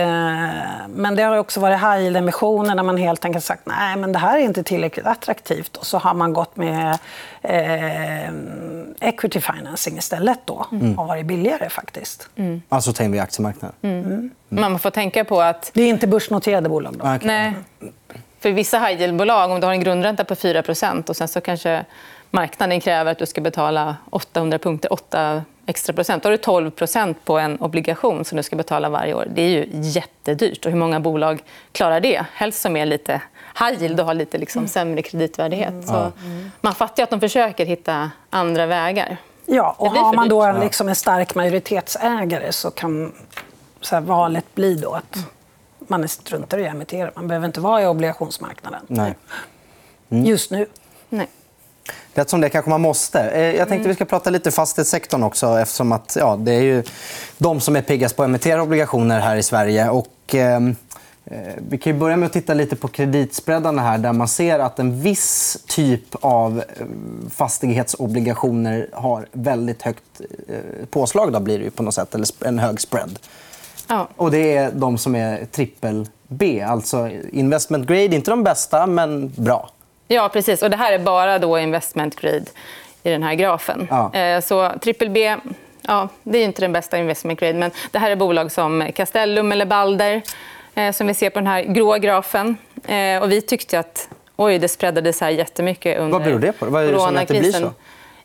men 0.88 1.14
det 1.16 1.23
har 1.23 1.37
också 1.38 1.61
varit 1.61 1.78
high 1.78 1.99
yield-emissioner 1.99 2.75
där 2.76 2.82
man 2.82 2.97
helt 2.97 3.25
enkelt 3.25 3.44
sagt 3.44 3.62
nej 3.66 3.97
men 3.97 4.12
det 4.12 4.18
här 4.18 4.38
är 4.38 4.42
inte 4.42 4.62
tillräckligt 4.62 5.06
attraktivt 5.06 5.76
och 5.76 5.87
så 5.87 5.99
har 5.99 6.14
man 6.14 6.32
gått 6.32 6.56
med 6.56 6.99
eh, 7.42 8.30
equity 9.00 9.40
financing 9.40 9.99
istället 9.99 10.40
då 10.44 10.66
och 10.97 11.06
varit 11.06 11.26
billigare 11.26 11.68
faktiskt. 11.68 12.28
Alltså 12.68 12.92
ta 12.92 13.04
in 13.04 13.12
vid 13.12 13.20
aktiemarknaden. 13.20 13.75
Men 13.80 14.30
Man 14.49 14.78
får 14.78 14.90
tänka 14.90 15.25
på 15.25 15.40
att 15.40 15.70
Det 15.75 15.82
är 15.82 15.88
inte 15.88 16.06
börsnoterade 16.06 16.68
bolag 16.68 16.94
då. 16.99 17.00
Okej. 17.00 17.20
Nej. 17.23 17.54
För 18.40 18.50
vissa 18.50 18.78
high 18.78 19.00
yield-bolag, 19.00 19.50
om 19.50 19.61
du 19.61 19.66
har 19.66 19.73
en 19.73 19.80
grundränta 19.80 20.25
på 20.25 20.35
4 20.35 20.62
och 21.06 21.16
sen 21.16 21.28
så 21.28 21.40
kanske 21.40 21.85
marknaden 22.30 22.80
kräver 22.80 23.12
att 23.12 23.18
du 23.18 23.26
ska 23.26 23.40
betala 23.40 23.97
800 24.11 24.58
punkter, 24.58 24.92
8 24.92 25.42
extra 25.69 25.93
procent. 25.93 26.23
Då 26.23 26.29
har 26.29 26.37
du 26.37 26.71
12% 26.71 27.15
på 27.25 27.39
en 27.39 27.61
obligation 27.61 28.25
som 28.25 28.37
du 28.37 28.43
ska 28.43 28.57
betala 28.57 28.89
varje 28.89 29.15
år. 29.15 29.27
Det 29.35 29.43
är 29.43 29.49
ju 29.49 29.69
jättedyrt. 29.73 30.67
Och 30.67 30.73
hur 30.73 30.79
många 30.79 31.01
bolag 31.01 31.43
klarar 31.73 32.01
det? 32.01 32.25
Helst 32.33 32.61
som 32.61 32.77
är 32.77 32.87
lite 32.87 33.23
high 33.59 33.83
yield 33.83 34.01
och 34.01 34.07
har 34.07 34.15
lite 34.15 34.39
liksom 34.39 34.69
sämre 34.69 35.03
kreditvärdighet. 35.03 35.87
Så 35.87 36.13
man 36.61 36.75
fattar 36.75 37.03
ju 37.03 37.05
att 37.05 37.11
de 37.11 37.21
försöker 37.21 37.67
hitta 37.67 38.11
andra 38.31 38.67
vägar. 38.67 39.17
Ja, 39.47 39.75
och 39.79 39.91
har 39.91 40.13
man 40.13 40.29
då 40.29 40.43
en, 40.43 40.61
liksom 40.61 40.89
en 40.89 40.95
stark 40.95 41.35
majoritetsägare 41.35 42.53
så 42.53 42.71
kan 42.71 43.13
så 43.81 43.95
här, 43.95 44.03
valet 44.03 44.55
bli 44.55 44.75
då 44.75 44.93
att 44.93 45.19
man 45.79 46.09
struntar 46.09 46.59
i 46.59 46.67
att 46.67 46.75
emittera. 46.75 47.11
Man 47.15 47.29
behöver 47.29 47.47
inte 47.47 47.61
vara 47.61 47.83
i 47.83 47.87
obligationsmarknaden 47.87 48.81
Nej. 48.87 49.15
just 50.09 50.51
nu. 50.51 50.67
Nej. 51.09 51.29
Rätt 52.14 52.30
som 52.30 52.40
det 52.40 52.49
kanske 52.49 52.71
man 52.71 52.80
måste. 52.80 53.21
Eh, 53.21 53.57
Jag 53.57 53.68
tänkte 53.68 53.88
vi 53.88 53.95
ska 53.95 54.04
prata 54.04 54.30
lite 54.30 54.50
fastighetssektorn 54.50 55.23
också 55.23 55.59
eftersom 55.59 55.92
att, 55.92 56.16
ja, 56.21 56.37
det 56.37 56.52
är 56.52 56.61
ju 56.62 56.83
de 57.38 57.61
som 57.61 57.76
är 57.76 57.83
piggast 57.83 58.16
på 58.16 58.23
att 58.23 58.28
emittera 58.28 58.62
obligationer 58.62 59.21
här 59.21 59.37
i 59.37 59.42
Sverige. 59.42 59.90
Och, 59.90 60.14
ehm, 60.35 60.76
eh, 61.25 61.38
vi 61.68 61.78
kan 61.78 61.92
ju 61.92 61.99
börja 61.99 62.16
med 62.16 62.26
att 62.26 62.33
titta 62.33 62.54
lite 62.54 62.76
på 62.76 62.88
kreditspreadarna 62.88 63.83
här 63.83 63.99
där 63.99 64.12
man 64.12 64.28
ser 64.28 64.59
att 64.59 64.78
en 64.78 65.00
viss 65.00 65.59
typ 65.66 66.14
av 66.21 66.59
eh, 66.59 66.87
fastighetsobligationer 67.30 68.88
har 68.92 69.26
väldigt 69.33 69.83
högt 69.83 70.21
eh, 70.49 70.87
påslag 70.90 71.33
då 71.33 71.40
blir 71.40 71.59
det 71.59 71.71
på 71.71 71.83
något 71.83 71.95
sätt, 71.95 72.14
eller 72.14 72.26
en 72.45 72.59
hög 72.59 72.80
spread. 72.80 73.18
Ja. 73.88 74.09
Och 74.16 74.30
det 74.30 74.57
är 74.57 74.71
de 74.73 74.99
som 74.99 75.14
är 75.14 75.45
trippel 75.45 76.09
B, 76.28 76.62
alltså 76.68 77.11
investment 77.33 77.87
grade, 77.87 78.04
inte 78.16 78.30
de 78.30 78.45
bästa 78.45 78.87
men 78.87 79.33
bra. 79.37 79.71
Ja, 80.09 80.29
precis. 80.29 80.62
Och 80.62 80.71
det 80.71 80.77
här 80.77 80.93
är 80.93 80.99
bara 80.99 81.38
då 81.38 81.59
investment 81.59 82.21
grade 82.21 82.45
i 83.03 83.11
den 83.11 83.23
här 83.23 83.35
grafen. 83.35 83.87
Ja. 83.91 84.15
Eh, 84.15 84.41
Så 84.41 84.73
triple 84.83 85.09
B, 85.09 85.37
ja, 85.83 86.09
det 86.23 86.38
är 86.38 86.45
inte 86.45 86.61
den 86.62 86.73
bästa 86.73 86.99
investment 86.99 87.41
grade. 87.41 87.55
Men 87.59 87.71
det 87.91 87.99
här 87.99 88.11
är 88.11 88.17
bolag 88.17 88.53
som 88.53 88.91
Castellum 88.95 89.53
eller 89.53 89.67
Balder 89.67 90.23
eh, 90.75 90.93
som 90.93 91.07
vi 91.07 91.15
ser 91.15 91.31
på 91.31 91.38
den 91.38 91.47
här 91.47 91.62
grå 91.62 91.95
grafen. 91.95 92.57
Eh, 92.87 93.23
Och 93.23 93.33
vi 93.33 93.41
tyckte 93.41 93.79
att 93.79 94.09
oj, 94.37 94.59
det 94.59 94.69
spreadades 94.69 95.21
här 95.21 95.31
jättemycket 95.31 95.99
under 95.99 96.12
Vad 96.19 96.23
beror 96.25 96.38
det 96.38 96.53
på? 96.53 96.67
Vad 96.67 96.83
är 96.85 96.93
det 96.93 96.99
som 96.99 97.17
att 97.17 97.29
det 97.29 97.41
blir 97.41 97.53
så? 97.53 97.73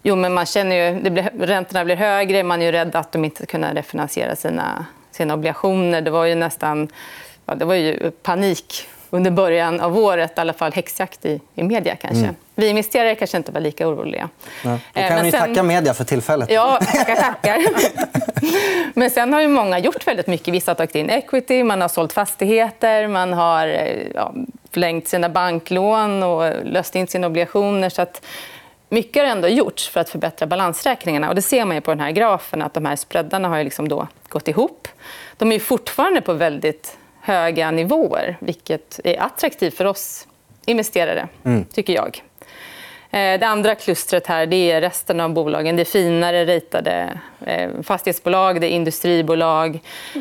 Jo, 0.06 0.16
men 0.16 0.34
man 0.34 0.46
känner 0.46 0.75
ju, 0.75 1.00
det 1.02 1.10
blir, 1.10 1.30
räntorna 1.40 1.86
blir 1.86 1.96
högre. 1.96 2.44
Man 2.44 2.62
är 2.62 2.66
ju 2.66 2.72
rädd 2.72 2.96
att 2.96 3.12
de 3.12 3.25
inte 3.25 3.36
ska 3.38 3.46
kunna 3.46 3.74
refinansiera 3.74 4.36
sina, 4.36 4.86
sina 5.12 5.34
obligationer. 5.34 6.02
Det 6.02 6.12
var 6.12 6.25
ju 6.25 6.36
nästan 6.36 6.88
ja, 7.46 7.56
det 7.56 7.66
var 7.66 7.75
ju 7.75 8.12
panik 8.12 8.88
under 9.13 9.32
början 9.32 9.79
av 9.79 9.98
året. 9.98 10.38
I 10.38 10.41
alla 10.41 10.53
fall 10.53 10.72
häxjakt 10.74 11.25
i, 11.25 11.41
i 11.55 11.63
media. 11.63 11.96
kanske. 11.96 12.29
Vi 12.55 12.67
investerare 12.67 13.15
kanske 13.15 13.38
inte 13.38 13.51
var 13.51 13.62
lika 13.62 13.88
oroliga. 13.88 14.29
Ja. 14.63 14.77
Då 14.93 15.00
Eh, 15.01 15.08
kan 15.10 15.25
ni 15.25 15.32
sen- 15.32 15.39
tacka 15.39 15.63
media 15.63 15.93
för 15.93 16.03
tillfället. 16.03 16.51
Ja, 16.51 16.79
tackar, 16.91 17.15
tackar. 17.15 17.58
Men 19.00 19.10
sen 19.10 19.34
har 19.34 19.41
ju 19.41 19.48
många 19.48 19.79
gjort 19.79 20.08
väldigt 20.08 20.27
mycket. 20.27 20.53
Vissa 20.53 20.72
har 20.72 20.75
tagit 20.75 20.96
in 20.96 21.10
equity, 21.10 21.63
man 21.63 21.82
har 21.82 21.88
sålt 21.88 22.13
fastigheter, 22.13 23.08
man 23.08 23.34
har 23.34 23.67
eh, 23.67 23.98
ja, 24.15 24.34
förlängt 24.72 25.08
sina 25.08 25.29
banklån 25.29 26.24
och 26.24 26.51
löst 26.65 26.96
in 26.96 27.08
sina 27.08 27.27
obligationer. 27.27 27.89
Så 27.89 28.01
att 28.01 28.25
mycket 28.89 29.24
har 29.24 29.29
ändå 29.29 29.48
gjorts 29.48 29.89
för 29.89 30.00
att 30.00 30.10
förbättra 30.10 30.48
balansräkningarna. 30.48 31.29
Och 31.29 31.36
det 31.36 31.41
ser 31.41 31.65
man 31.65 31.75
ju 31.77 31.82
på 31.82 31.91
den 31.91 32.00
här 32.00 32.12
grafen 32.12 32.62
att 32.62 32.74
de 32.74 32.86
här 32.86 32.96
spreadarna 32.96 33.48
har 33.48 33.63
liksom 33.63 33.88
då 33.88 34.08
gått 34.29 34.48
ihop. 34.48 34.88
De 35.38 35.51
är 35.51 35.60
fortfarande 35.60 36.22
på 36.22 36.34
väldigt 36.34 36.98
höga 37.24 37.72
nivåer, 37.72 38.38
vilket 38.39 39.00
är 39.03 39.22
attraktivt 39.22 39.77
för 39.77 39.86
oss 39.86 40.27
investerare, 40.65 41.27
tycker 41.74 41.94
jag. 41.94 42.22
Eh, 43.13 43.39
det 43.39 43.48
andra 43.48 43.75
klustret 43.75 44.27
här 44.27 44.46
det 44.46 44.72
är 44.72 44.82
resten 44.82 45.20
av 45.20 45.34
bolagen. 45.34 45.75
Det 45.75 45.82
är 45.82 45.86
finare 45.86 46.46
ritade 46.46 47.20
eh, 47.46 47.70
fastighetsbolag, 47.84 48.62
det 48.62 48.68
är 48.68 48.70
industribolag, 48.70 49.80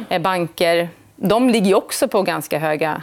eh, 0.09 0.23
banker. 0.23 0.89
De 1.17 1.49
ligger 1.49 1.75
också 1.75 2.09
på 2.09 2.23
ganska 2.23 2.59
höga 2.59 3.03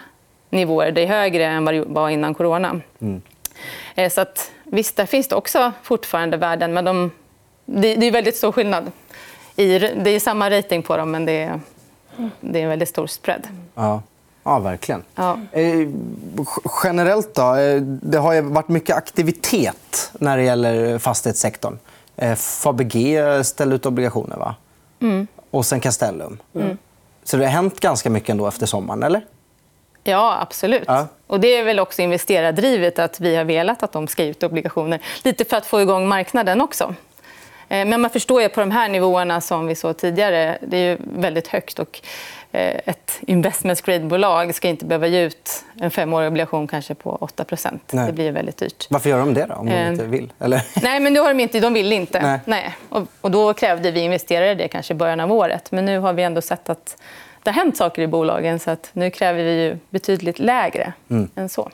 nivåer. 0.49 0.91
Det 0.91 1.01
är 1.01 1.07
högre 1.07 1.45
än 1.45 1.65
vad 1.65 1.73
det 1.73 1.81
var 1.81 2.09
innan 2.09 2.33
corona. 2.33 2.81
Mm. 3.01 3.21
Så 4.11 4.21
att, 4.21 4.51
visst, 4.63 4.95
där 4.95 5.05
finns 5.05 5.27
det 5.27 5.35
också 5.35 5.71
fortfarande 5.83 6.37
värden, 6.37 6.73
men 6.73 6.85
de, 6.85 7.11
det, 7.65 8.07
är 8.07 8.11
väldigt 8.11 8.35
stor 8.35 8.51
skillnad. 8.51 8.91
det 9.55 10.09
är 10.09 10.19
samma 10.19 10.49
rating 10.49 10.83
på 10.83 10.97
dem, 10.97 11.11
men 11.11 11.25
det 11.25 11.31
är, 11.31 11.59
det 12.39 12.59
är 12.59 12.63
en 12.63 12.69
väldigt 12.69 12.89
stor 12.89 13.07
spread. 13.07 13.47
Ja. 13.79 14.01
Ja, 14.43 14.59
verkligen. 14.59 15.03
Ja. 15.15 15.39
Eh, 15.51 15.87
generellt 16.83 17.35
då? 17.35 17.55
Eh, 17.55 17.81
det 17.81 18.17
har 18.17 18.41
varit 18.41 18.67
mycket 18.67 18.95
aktivitet 18.95 20.11
när 20.13 20.37
det 20.37 20.43
gäller 20.43 20.97
fastighetssektorn. 20.97 21.79
Eh, 22.15 22.35
Fabege 22.35 23.43
ställde 23.43 23.75
ut 23.75 23.85
obligationer, 23.85 24.37
va? 24.37 24.55
Mm. 25.01 25.27
Och 25.51 25.65
sen 25.65 25.79
Castellum. 25.79 26.37
Mm. 26.55 26.77
Så 27.23 27.37
det 27.37 27.45
har 27.45 27.51
hänt 27.51 27.79
ganska 27.79 28.09
mycket 28.09 28.29
ändå 28.29 28.47
efter 28.47 28.65
sommaren, 28.65 29.03
eller? 29.03 29.21
Ja, 30.03 30.37
absolut. 30.41 30.83
Ja. 30.87 31.07
Och 31.27 31.39
det 31.39 31.47
är 31.47 31.63
väl 31.63 31.79
också 31.79 32.01
investerardrivet 32.01 32.99
att 32.99 33.19
vi 33.19 33.35
har 33.35 33.43
velat 33.43 33.83
att 33.83 33.91
de 33.91 34.07
ska 34.07 34.23
ut 34.23 34.43
obligationer. 34.43 34.99
Lite 35.23 35.45
för 35.45 35.57
att 35.57 35.65
få 35.65 35.81
igång 35.81 36.07
marknaden 36.07 36.61
också. 36.61 36.95
Eh, 37.69 37.85
men 37.85 38.01
man 38.01 38.09
förstår 38.09 38.41
ju 38.41 38.49
på 38.49 38.59
de 38.59 38.71
här 38.71 38.89
nivåerna 38.89 39.41
som 39.41 39.67
vi 39.67 39.75
såg 39.75 39.97
tidigare, 39.97 40.57
det 40.61 40.77
är 40.77 40.97
väldigt 40.99 41.47
högt. 41.47 41.79
Och 41.79 42.01
ett 42.51 43.19
investment 43.21 43.81
grade-bolag 43.81 44.55
ska 44.55 44.67
inte 44.67 44.85
behöva 44.85 45.07
ge 45.07 45.21
ut 45.21 45.65
en 45.81 45.91
femårig 45.91 46.27
obligation 46.27 46.67
kanske 46.67 46.95
på 46.95 47.17
8 47.21 47.45
Nej. 47.91 48.07
Det 48.07 48.13
blir 48.13 48.31
väldigt 48.31 48.57
dyrt. 48.57 48.87
Varför 48.89 49.09
gör 49.09 49.19
de 49.19 49.33
det, 49.33 49.45
då, 49.45 49.53
om 49.53 49.65
de 49.65 49.71
eh, 49.71 49.91
inte 49.91 50.05
vill? 50.05 50.33
Eller? 50.39 50.61
Nej, 50.81 50.99
men 50.99 51.13
det 51.13 51.19
har 51.19 51.27
de 51.27 51.39
inte. 51.39 51.59
De 51.59 51.73
vill 51.73 51.91
inte. 51.91 52.21
Nej. 52.21 52.39
Nej. 52.45 52.75
Och, 52.89 53.07
och, 53.21 53.31
då 53.31 53.53
krävde 53.53 53.91
vi 53.91 53.99
investerare 53.99 54.55
det 54.55 54.67
kanske 54.67 54.93
i 54.93 54.97
början 54.97 55.19
av 55.19 55.31
året. 55.31 55.71
Men 55.71 55.85
nu 55.85 55.99
har 55.99 56.13
vi 56.13 56.23
ändå 56.23 56.41
sett 56.41 56.69
att 56.69 56.97
det 57.43 57.49
har 57.49 57.55
hänt 57.55 57.77
saker 57.77 58.01
i 58.01 58.07
bolagen. 58.07 58.59
så 58.59 58.71
att 58.71 58.89
Nu 58.93 59.11
kräver 59.11 59.43
vi 59.43 59.63
ju 59.63 59.77
betydligt 59.89 60.39
lägre 60.39 60.93
mm. 61.09 61.29
än 61.35 61.49
så. 61.49 61.69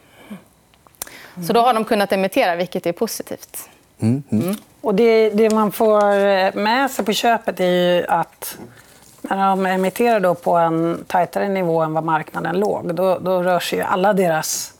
Så 1.47 1.53
då 1.53 1.59
har 1.59 1.73
de 1.73 1.85
kunnat 1.85 2.11
emittera, 2.11 2.55
vilket 2.55 2.85
är 2.85 2.91
positivt. 2.91 3.69
Mm. 3.99 4.23
Mm. 4.31 4.55
Och 4.81 4.95
det, 4.95 5.29
det, 5.29 5.49
man 5.49 5.71
får 5.71 6.55
med 6.57 6.91
sig 6.91 7.05
på 7.05 7.13
köpet 7.13 7.59
är 7.59 7.65
ju 7.65 8.05
att 8.07 8.57
när 9.29 9.49
de 9.49 9.65
emitterar 9.65 10.19
då 10.19 10.35
på 10.35 10.55
en 10.55 11.03
tajtare 11.07 11.49
nivå 11.49 11.81
än 11.81 11.93
vad 11.93 12.03
marknaden 12.03 12.59
låg, 12.59 12.95
då, 12.95 13.19
då 13.19 13.43
rör 13.43 13.59
sig 13.59 13.79
ju 13.79 13.85
alla 13.85 14.13
deras 14.13 14.73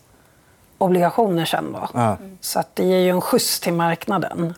obligationer 0.78 1.44
sen. 1.44 1.72
Då. 1.72 1.88
Ja. 1.94 2.16
Så 2.40 2.58
att 2.58 2.76
det 2.76 2.84
ger 2.84 2.98
ju 2.98 3.10
en 3.10 3.20
skjuts 3.20 3.60
till 3.60 3.72
marknaden 3.72 4.54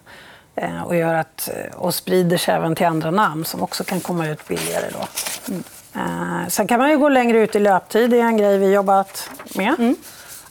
eh, 0.55 0.83
och, 0.83 0.97
gör 0.97 1.15
att, 1.15 1.49
och 1.77 1.95
sprider 1.95 2.37
sig 2.37 2.55
även 2.55 2.75
till 2.75 2.87
andra 2.87 3.11
namn 3.11 3.45
som 3.45 3.63
också 3.63 3.85
kan 3.85 4.01
komma 4.01 4.29
ut 4.29 4.49
billigare. 4.49 4.87
Då. 4.93 5.07
Mm. 5.49 5.63
Eh, 5.95 6.49
sen 6.49 6.67
kan 6.67 6.81
man 6.81 6.91
ju 6.91 6.99
gå 6.99 7.09
längre 7.09 7.39
ut 7.39 7.57
i 7.57 7.59
löptid. 7.59 8.11
Det 8.11 8.21
är 8.21 8.25
en 8.25 8.37
grej 8.37 8.59
vi 8.59 8.73
jobbat 8.73 9.31
med. 9.57 9.75
Mm. 9.79 9.97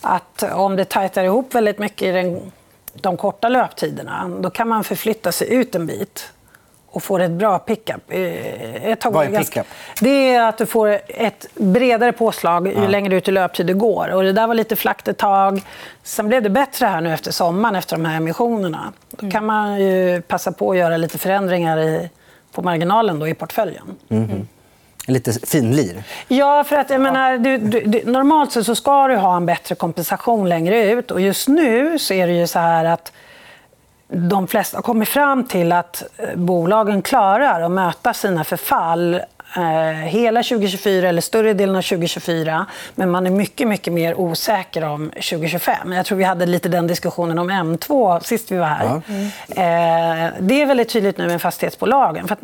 Att 0.01 0.43
om 0.43 0.75
det 0.75 0.85
tajtar 0.85 1.23
ihop 1.23 1.55
väldigt 1.55 1.79
mycket 1.79 2.07
i 2.07 2.11
den 2.11 2.51
de 3.01 3.17
korta 3.17 3.49
löptiderna, 3.49 4.31
då 4.39 4.49
kan 4.49 4.67
man 4.67 4.83
förflytta 4.83 5.31
sig 5.31 5.53
ut 5.53 5.75
en 5.75 5.87
bit 5.87 6.31
och 6.97 7.03
få 7.03 7.17
ett 7.17 7.31
bra 7.31 7.59
pickup. 7.59 8.01
Eh, 8.07 8.95
Vad 9.03 9.25
är 9.25 9.39
pickup? 9.39 9.67
Det 10.01 10.35
är 10.35 10.49
att 10.49 10.57
du 10.57 10.65
får 10.65 10.99
ett 11.07 11.47
bredare 11.55 12.11
påslag 12.11 12.67
ju 12.67 12.73
ja. 12.73 12.87
längre 12.87 13.15
ut 13.15 13.27
i 13.27 13.31
löptid 13.31 13.65
du 13.65 13.75
går. 13.75 14.09
Och 14.09 14.23
det 14.23 14.31
där 14.31 14.47
var 14.47 14.53
lite 14.53 14.75
flackt 14.75 15.07
ett 15.07 15.17
tag. 15.17 15.61
Sen 16.03 16.27
blev 16.27 16.43
det 16.43 16.49
bättre 16.49 16.85
här 16.85 17.01
nu 17.01 17.13
efter 17.13 17.31
sommaren, 17.31 17.75
efter 17.75 17.95
de 17.95 18.05
här 18.05 18.17
emissionerna. 18.17 18.93
Då 19.09 19.21
mm. 19.21 19.31
kan 19.31 19.45
man 19.45 19.81
ju 19.81 20.21
passa 20.21 20.51
på 20.51 20.71
att 20.71 20.77
göra 20.77 20.97
lite 20.97 21.17
förändringar 21.17 21.79
i, 21.79 22.09
på 22.51 22.61
marginalen 22.61 23.19
då, 23.19 23.27
i 23.27 23.33
portföljen. 23.33 23.85
Mm. 24.09 24.23
Mm 24.23 24.47
lite 25.07 25.47
finlir? 25.47 26.03
Ja, 26.27 26.63
för 26.63 26.75
att 26.75 26.89
jag 26.89 27.01
menar, 27.01 27.37
du, 27.37 27.57
du, 27.57 28.11
normalt 28.11 28.51
så 28.51 28.75
ska 28.75 29.07
du 29.07 29.15
ha 29.15 29.37
en 29.37 29.45
bättre 29.45 29.75
kompensation 29.75 30.49
längre 30.49 30.91
ut. 30.91 31.11
Och 31.11 31.21
just 31.21 31.47
nu 31.47 31.99
så 31.99 32.13
är 32.13 32.27
det 32.27 32.33
ju 32.33 32.47
så 32.47 32.59
här 32.59 32.85
att 32.85 33.11
de 34.07 34.47
flesta 34.47 34.77
har 34.77 34.81
kommit 34.81 35.09
fram 35.09 35.43
till 35.43 35.71
att 35.71 36.03
eh, 36.17 36.35
bolagen 36.35 37.01
klarar 37.01 37.61
att 37.61 37.71
möta 37.71 38.13
sina 38.13 38.43
förfall 38.43 39.13
eh, 39.55 39.61
hela 39.91 40.43
2024 40.43 41.09
eller 41.09 41.21
större 41.21 41.53
delen 41.53 41.75
av 41.75 41.81
2024. 41.81 42.65
Men 42.95 43.11
man 43.11 43.27
är 43.27 43.31
mycket, 43.31 43.67
mycket 43.67 43.93
mer 43.93 44.19
osäker 44.19 44.83
om 44.83 45.09
2025. 45.09 45.91
Jag 45.93 46.05
tror 46.05 46.17
vi 46.17 46.23
hade 46.23 46.45
lite 46.45 46.69
den 46.69 46.87
diskussionen 46.87 47.39
om 47.39 47.51
M2 47.51 48.19
sist 48.19 48.51
vi 48.51 48.57
var 48.57 48.67
här. 48.67 49.01
Mm. 49.07 50.47
det 50.47 50.61
är 50.61 50.65
väldigt 50.65 50.89
tydligt 50.89 51.17
nu 51.17 51.27
med 51.27 51.41
fastighetsbolagen. 51.41 52.27
För 52.27 52.37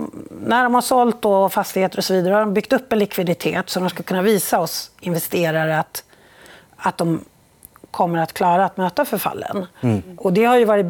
när 0.46 0.64
de 0.64 0.74
har 0.74 0.82
sålt 0.82 1.22
då 1.22 1.50
fastigheter 1.50 1.98
och 1.98 2.04
så 2.04 2.14
vidare 2.14 2.34
har 2.34 2.40
de 2.40 2.54
byggt 2.54 2.74
upp 2.74 2.94
en 2.94 3.00
likviditet 3.00 3.70
så 3.70 3.80
de 3.80 3.90
ska 3.90 4.04
kunna 4.04 4.22
visa 4.22 4.60
oss 4.60 4.92
investerare 5.00 5.80
att, 5.80 6.04
att 6.78 6.98
de 6.98 7.26
kommer 7.94 8.20
att 8.20 8.34
klara 8.34 8.66
att 8.66 8.78
möta 8.78 9.06
förfallen. 9.06 9.66
Mm. 9.82 10.02
Och 10.18 10.34
det 10.34 10.46
har 10.46 10.58
ju 10.58 10.66
varit 10.66 10.86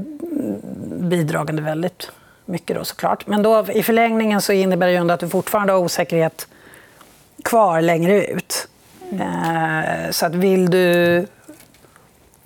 bidragande 1.02 1.62
väldigt 1.62 2.12
mycket 2.46 2.76
då 2.76 2.86
såklart. 2.86 3.28
Men 3.28 3.44
då, 3.44 3.66
i 3.72 3.84
förlängningen 3.84 4.42
så 4.42 4.54
innebär 4.54 4.88
det 4.88 4.92
ju 4.92 4.98
ändå 4.98 5.14
att 5.14 5.20
du 5.20 5.30
fortfarande 5.30 5.74
har 5.74 5.80
osäkerhet 5.80 6.48
kvar 7.44 7.82
längre 7.82 8.26
ut. 8.26 8.68
Eh, 9.12 10.12
så 10.12 10.26
att 10.26 10.36
vill 10.36 10.70
du 10.70 11.28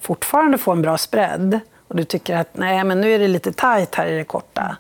fortfarande 0.02 0.58
få 0.58 0.72
en 0.72 0.82
bra 0.82 0.98
spread 0.98 1.60
och 1.88 1.96
du 1.96 2.04
tycker 2.04 2.36
att 2.36 2.58
nej, 2.58 2.84
men 2.84 3.02
nu 3.02 3.12
är 3.12 3.20
det 3.20 3.28
lite 3.28 3.52
tajt 3.52 3.96
här 3.96 4.08
i 4.08 4.18
det 4.18 4.24
korta, 4.24 4.78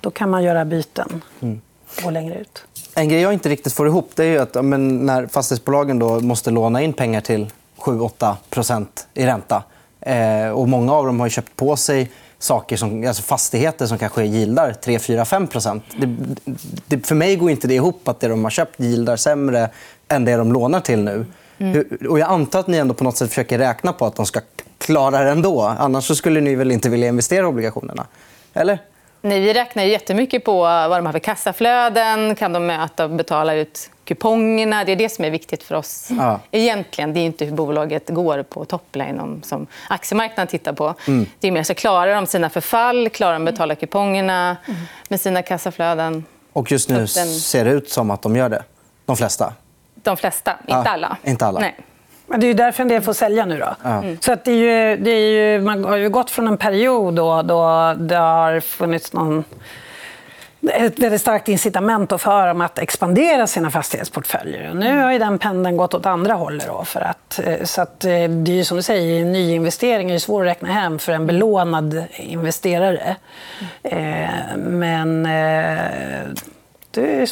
då 0.00 0.10
kan 0.10 0.30
man 0.30 0.42
göra 0.42 0.64
byten 0.64 1.22
mm. 1.40 1.60
gå 2.02 2.10
längre 2.10 2.38
ut. 2.38 2.64
En 2.94 3.08
grej 3.08 3.20
jag 3.20 3.32
inte 3.32 3.48
riktigt 3.48 3.72
får 3.72 3.86
ihop 3.86 4.10
det 4.14 4.24
är 4.24 4.40
att 4.40 4.64
men, 4.64 5.06
när 5.06 5.26
fastighetsbolagen 5.26 5.98
då 5.98 6.20
måste 6.20 6.50
låna 6.50 6.82
in 6.82 6.92
pengar 6.92 7.20
till 7.20 7.52
7-8 7.80 8.96
i 9.14 9.26
ränta 9.26 9.62
eh, 10.00 10.48
och 10.48 10.68
många 10.68 10.92
av 10.92 11.06
dem 11.06 11.20
har 11.20 11.28
köpt 11.28 11.56
på 11.56 11.76
sig 11.76 12.10
saker 12.38 12.76
som, 12.76 13.06
alltså 13.06 13.22
fastigheter 13.22 13.86
som 13.86 13.98
kanske 13.98 14.24
gildar 14.24 14.72
3, 14.72 14.98
4, 14.98 15.24
5 15.24 15.48
det, 15.96 16.16
det, 16.86 17.06
För 17.06 17.14
mig 17.14 17.36
går 17.36 17.50
inte 17.50 17.68
det 17.68 17.74
ihop 17.74 18.08
att 18.08 18.20
det 18.20 18.28
de 18.28 18.44
har 18.44 18.50
köpt 18.50 18.80
gildar 18.80 19.16
sämre 19.16 19.70
än 20.08 20.24
det 20.24 20.36
de 20.36 20.52
lånar 20.52 20.80
till 20.80 20.98
nu. 20.98 21.26
Mm. 21.58 21.84
Och 22.08 22.18
jag 22.18 22.30
antar 22.30 22.60
att 22.60 22.66
ni 22.66 22.76
ändå 22.76 22.94
på 22.94 23.04
något 23.04 23.16
sätt 23.16 23.28
försöker 23.28 23.58
räkna 23.58 23.92
på 23.92 24.06
att 24.06 24.16
de 24.16 24.26
ska 24.26 24.40
klara 24.78 25.24
det 25.24 25.30
ändå. 25.30 25.62
Annars 25.62 26.16
skulle 26.16 26.40
ni 26.40 26.54
väl 26.54 26.72
inte 26.72 26.88
vilja 26.88 27.08
investera 27.08 27.42
i 27.42 27.44
obligationerna? 27.44 28.06
Eller? 28.54 28.78
Nej, 29.22 29.40
vi 29.40 29.54
räknar 29.54 29.82
jättemycket 29.82 30.44
på 30.44 30.58
vad 30.60 30.98
de 30.98 31.06
har 31.06 31.12
för 31.12 31.18
kassaflöden. 31.18 32.34
Kan 32.34 32.52
de 32.52 32.66
möta 32.66 33.04
och 33.04 33.10
betala 33.10 33.54
ut 33.54 33.90
kupongerna? 34.10 34.84
Det 34.84 34.92
är 34.92 34.96
det 34.96 35.08
som 35.08 35.24
är 35.24 35.30
viktigt 35.30 35.62
för 35.62 35.74
oss. 35.74 36.08
Ja. 36.10 36.40
Egentligen. 36.50 37.14
Det 37.14 37.20
är 37.20 37.24
inte 37.24 37.44
hur 37.44 37.52
bolaget 37.52 38.08
går 38.08 38.42
på 38.42 38.64
topline 38.64 39.42
som 39.44 39.66
aktiemarknaden 39.88 40.46
tittar 40.46 40.72
på. 40.72 40.94
Mm. 41.06 41.26
Det 41.40 41.48
är 41.48 41.52
mer 41.52 41.62
så 41.62 41.74
klarar 41.74 42.14
de 42.14 42.26
sina 42.26 42.50
förfall, 42.50 43.08
klarar 43.08 43.32
de 43.32 43.42
att 43.46 43.54
betala 43.54 43.74
kupongerna 43.74 44.56
mm. 44.66 44.80
med 45.08 45.20
sina 45.20 45.42
kassaflöden. 45.42 46.24
Och 46.52 46.72
just 46.72 46.88
nu 46.88 46.96
den... 46.96 47.08
ser 47.08 47.64
det 47.64 47.70
ut 47.70 47.90
som 47.90 48.10
att 48.10 48.22
de 48.22 48.36
gör 48.36 48.48
det. 48.48 48.62
De 49.06 49.16
flesta. 49.16 49.52
De 49.94 50.16
flesta, 50.16 50.52
inte 50.60 50.72
ja, 50.72 50.88
alla. 50.88 51.16
Inte 51.24 51.46
alla. 51.46 51.60
Nej. 51.60 51.76
Men 52.26 52.40
det 52.40 52.46
är 52.46 52.54
därför 52.54 52.82
en 52.82 52.88
del 52.88 53.02
får 53.02 53.12
sälja 53.12 53.44
nu. 53.44 53.58
Då. 53.58 53.88
Mm. 53.88 54.18
Så 54.20 54.32
att 54.32 54.44
det 54.44 54.52
är 54.52 54.56
ju, 54.56 54.96
det 54.96 55.10
är 55.10 55.30
ju, 55.30 55.60
man 55.60 55.84
har 55.84 55.96
ju 55.96 56.08
gått 56.08 56.30
från 56.30 56.48
en 56.48 56.58
period 56.58 57.14
då, 57.14 57.42
då 57.42 57.94
det 57.98 58.16
har 58.16 58.60
funnits 58.60 59.12
någon 59.12 59.44
ett 60.62 60.98
väldigt 60.98 61.20
starkt 61.20 61.48
incitament 61.48 62.20
för 62.20 62.46
dem 62.46 62.60
att 62.60 62.78
expandera 62.78 63.46
sina 63.46 63.70
fastighetsportföljer. 63.70 64.74
Nu 64.74 65.02
har 65.02 65.12
ju 65.12 65.18
den 65.18 65.38
pendeln 65.38 65.76
gått 65.76 65.94
åt 65.94 66.06
andra 66.06 66.34
hållet. 66.34 66.66
Då 66.66 66.84
för 66.84 67.00
att, 67.00 67.40
eh, 67.44 67.64
så 67.64 67.82
att, 67.82 68.04
eh, 68.04 68.10
det 68.10 68.52
är 68.52 68.56
ju 68.56 68.64
som 68.64 68.76
du 68.76 68.82
säger, 68.82 69.24
nyinvesteringar 69.24 70.14
är 70.14 70.18
svår 70.18 70.42
att 70.42 70.50
räkna 70.50 70.68
hem 70.68 70.98
för 70.98 71.12
en 71.12 71.26
belånad 71.26 72.04
investerare. 72.16 73.16
Mm. 73.82 74.78
Men 74.78 75.26
du, 76.90 77.26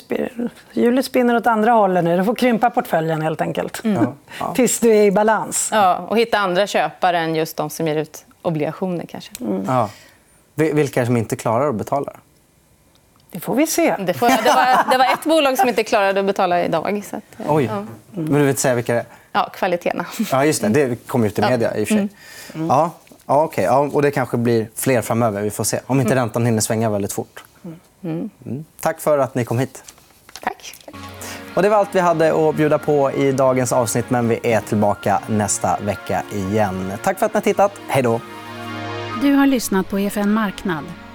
hjulet 0.72 1.04
spinner 1.04 1.36
åt 1.36 1.46
andra 1.46 1.72
hållet 1.72 2.04
nu. 2.04 2.16
Du 2.16 2.24
får 2.24 2.34
krympa 2.34 2.70
portföljen 2.70 3.22
helt 3.22 3.40
enkelt. 3.40 3.84
Mm. 3.84 4.06
Tills 4.54 4.80
du 4.80 4.90
är 4.90 5.02
i 5.02 5.10
balans. 5.10 5.68
Ja, 5.72 5.96
och 5.96 6.18
hitta 6.18 6.38
andra 6.38 6.66
köpare 6.66 7.18
än 7.18 7.34
just 7.34 7.56
de 7.56 7.70
som 7.70 7.88
ger 7.88 7.96
ut 7.96 8.24
obligationer. 8.42 9.06
kanske. 9.06 9.30
Mm. 9.40 9.64
Ja. 9.66 9.90
Vilka 10.54 11.06
som 11.06 11.16
inte 11.16 11.36
klarar 11.36 11.68
att 11.68 11.74
betala? 11.74 12.12
Det 13.30 13.40
får 13.40 13.54
vi 13.54 13.66
se. 13.66 13.96
Det, 13.98 14.14
får, 14.14 14.28
det, 14.28 14.54
var, 14.54 14.90
det 14.90 14.98
var 14.98 15.04
ett 15.04 15.24
bolag 15.24 15.58
som 15.58 15.68
inte 15.68 15.84
klarade 15.84 16.20
att 16.20 16.26
betala 16.26 16.64
idag. 16.64 17.02
Så 17.10 17.16
att, 17.16 17.22
Oj. 17.48 17.64
Ja. 17.64 17.84
Men 18.10 18.26
du 18.26 18.38
vill 18.38 18.48
inte 18.48 18.60
säga 18.60 18.74
vilka 18.74 18.94
det 18.94 19.00
är? 19.00 19.06
Ja, 19.32 19.50
kvaliteterna. 19.52 20.06
Ja, 20.32 20.44
just 20.44 20.62
det. 20.62 20.68
Det 20.68 21.06
kom 21.06 21.24
ut 21.24 21.38
i 21.38 21.42
media 21.42 21.76
i 21.76 21.84
och 21.84 21.88
för 21.88 21.94
sig. 21.94 21.98
Mm. 21.98 22.10
Mm. 22.54 22.66
Ja, 22.66 22.90
ja, 23.26 23.44
okay. 23.44 23.64
ja, 23.64 23.78
och 23.78 24.02
det 24.02 24.10
kanske 24.10 24.36
blir 24.36 24.68
fler 24.74 25.02
framöver. 25.02 25.42
Vi 25.42 25.50
får 25.50 25.64
se. 25.64 25.80
Om 25.86 26.00
inte 26.00 26.12
mm. 26.12 26.22
räntan 26.24 26.46
hinner 26.46 26.60
svänga 26.60 26.90
väldigt 26.90 27.12
fort. 27.12 27.44
Mm. 28.04 28.30
Tack 28.80 29.00
för 29.00 29.18
att 29.18 29.34
ni 29.34 29.44
kom 29.44 29.58
hit. 29.58 29.84
Tack. 30.42 30.74
Och 31.54 31.62
det 31.62 31.68
var 31.68 31.76
allt 31.76 31.88
vi 31.92 32.00
hade 32.00 32.48
att 32.48 32.56
bjuda 32.56 32.78
på 32.78 33.12
i 33.12 33.32
dagens 33.32 33.72
avsnitt. 33.72 34.10
Men 34.10 34.28
vi 34.28 34.40
är 34.42 34.60
tillbaka 34.60 35.20
nästa 35.26 35.78
vecka 35.80 36.22
igen. 36.32 36.92
Tack 37.02 37.18
för 37.18 37.26
att 37.26 37.34
ni 37.34 37.36
har 37.36 37.42
tittat. 37.42 37.72
Hej 37.88 38.02
då. 38.02 38.20
Du 39.22 39.32
har 39.32 39.46
lyssnat 39.46 39.88
på 39.88 39.98
EFN 39.98 40.32
Marknad, 40.32 40.84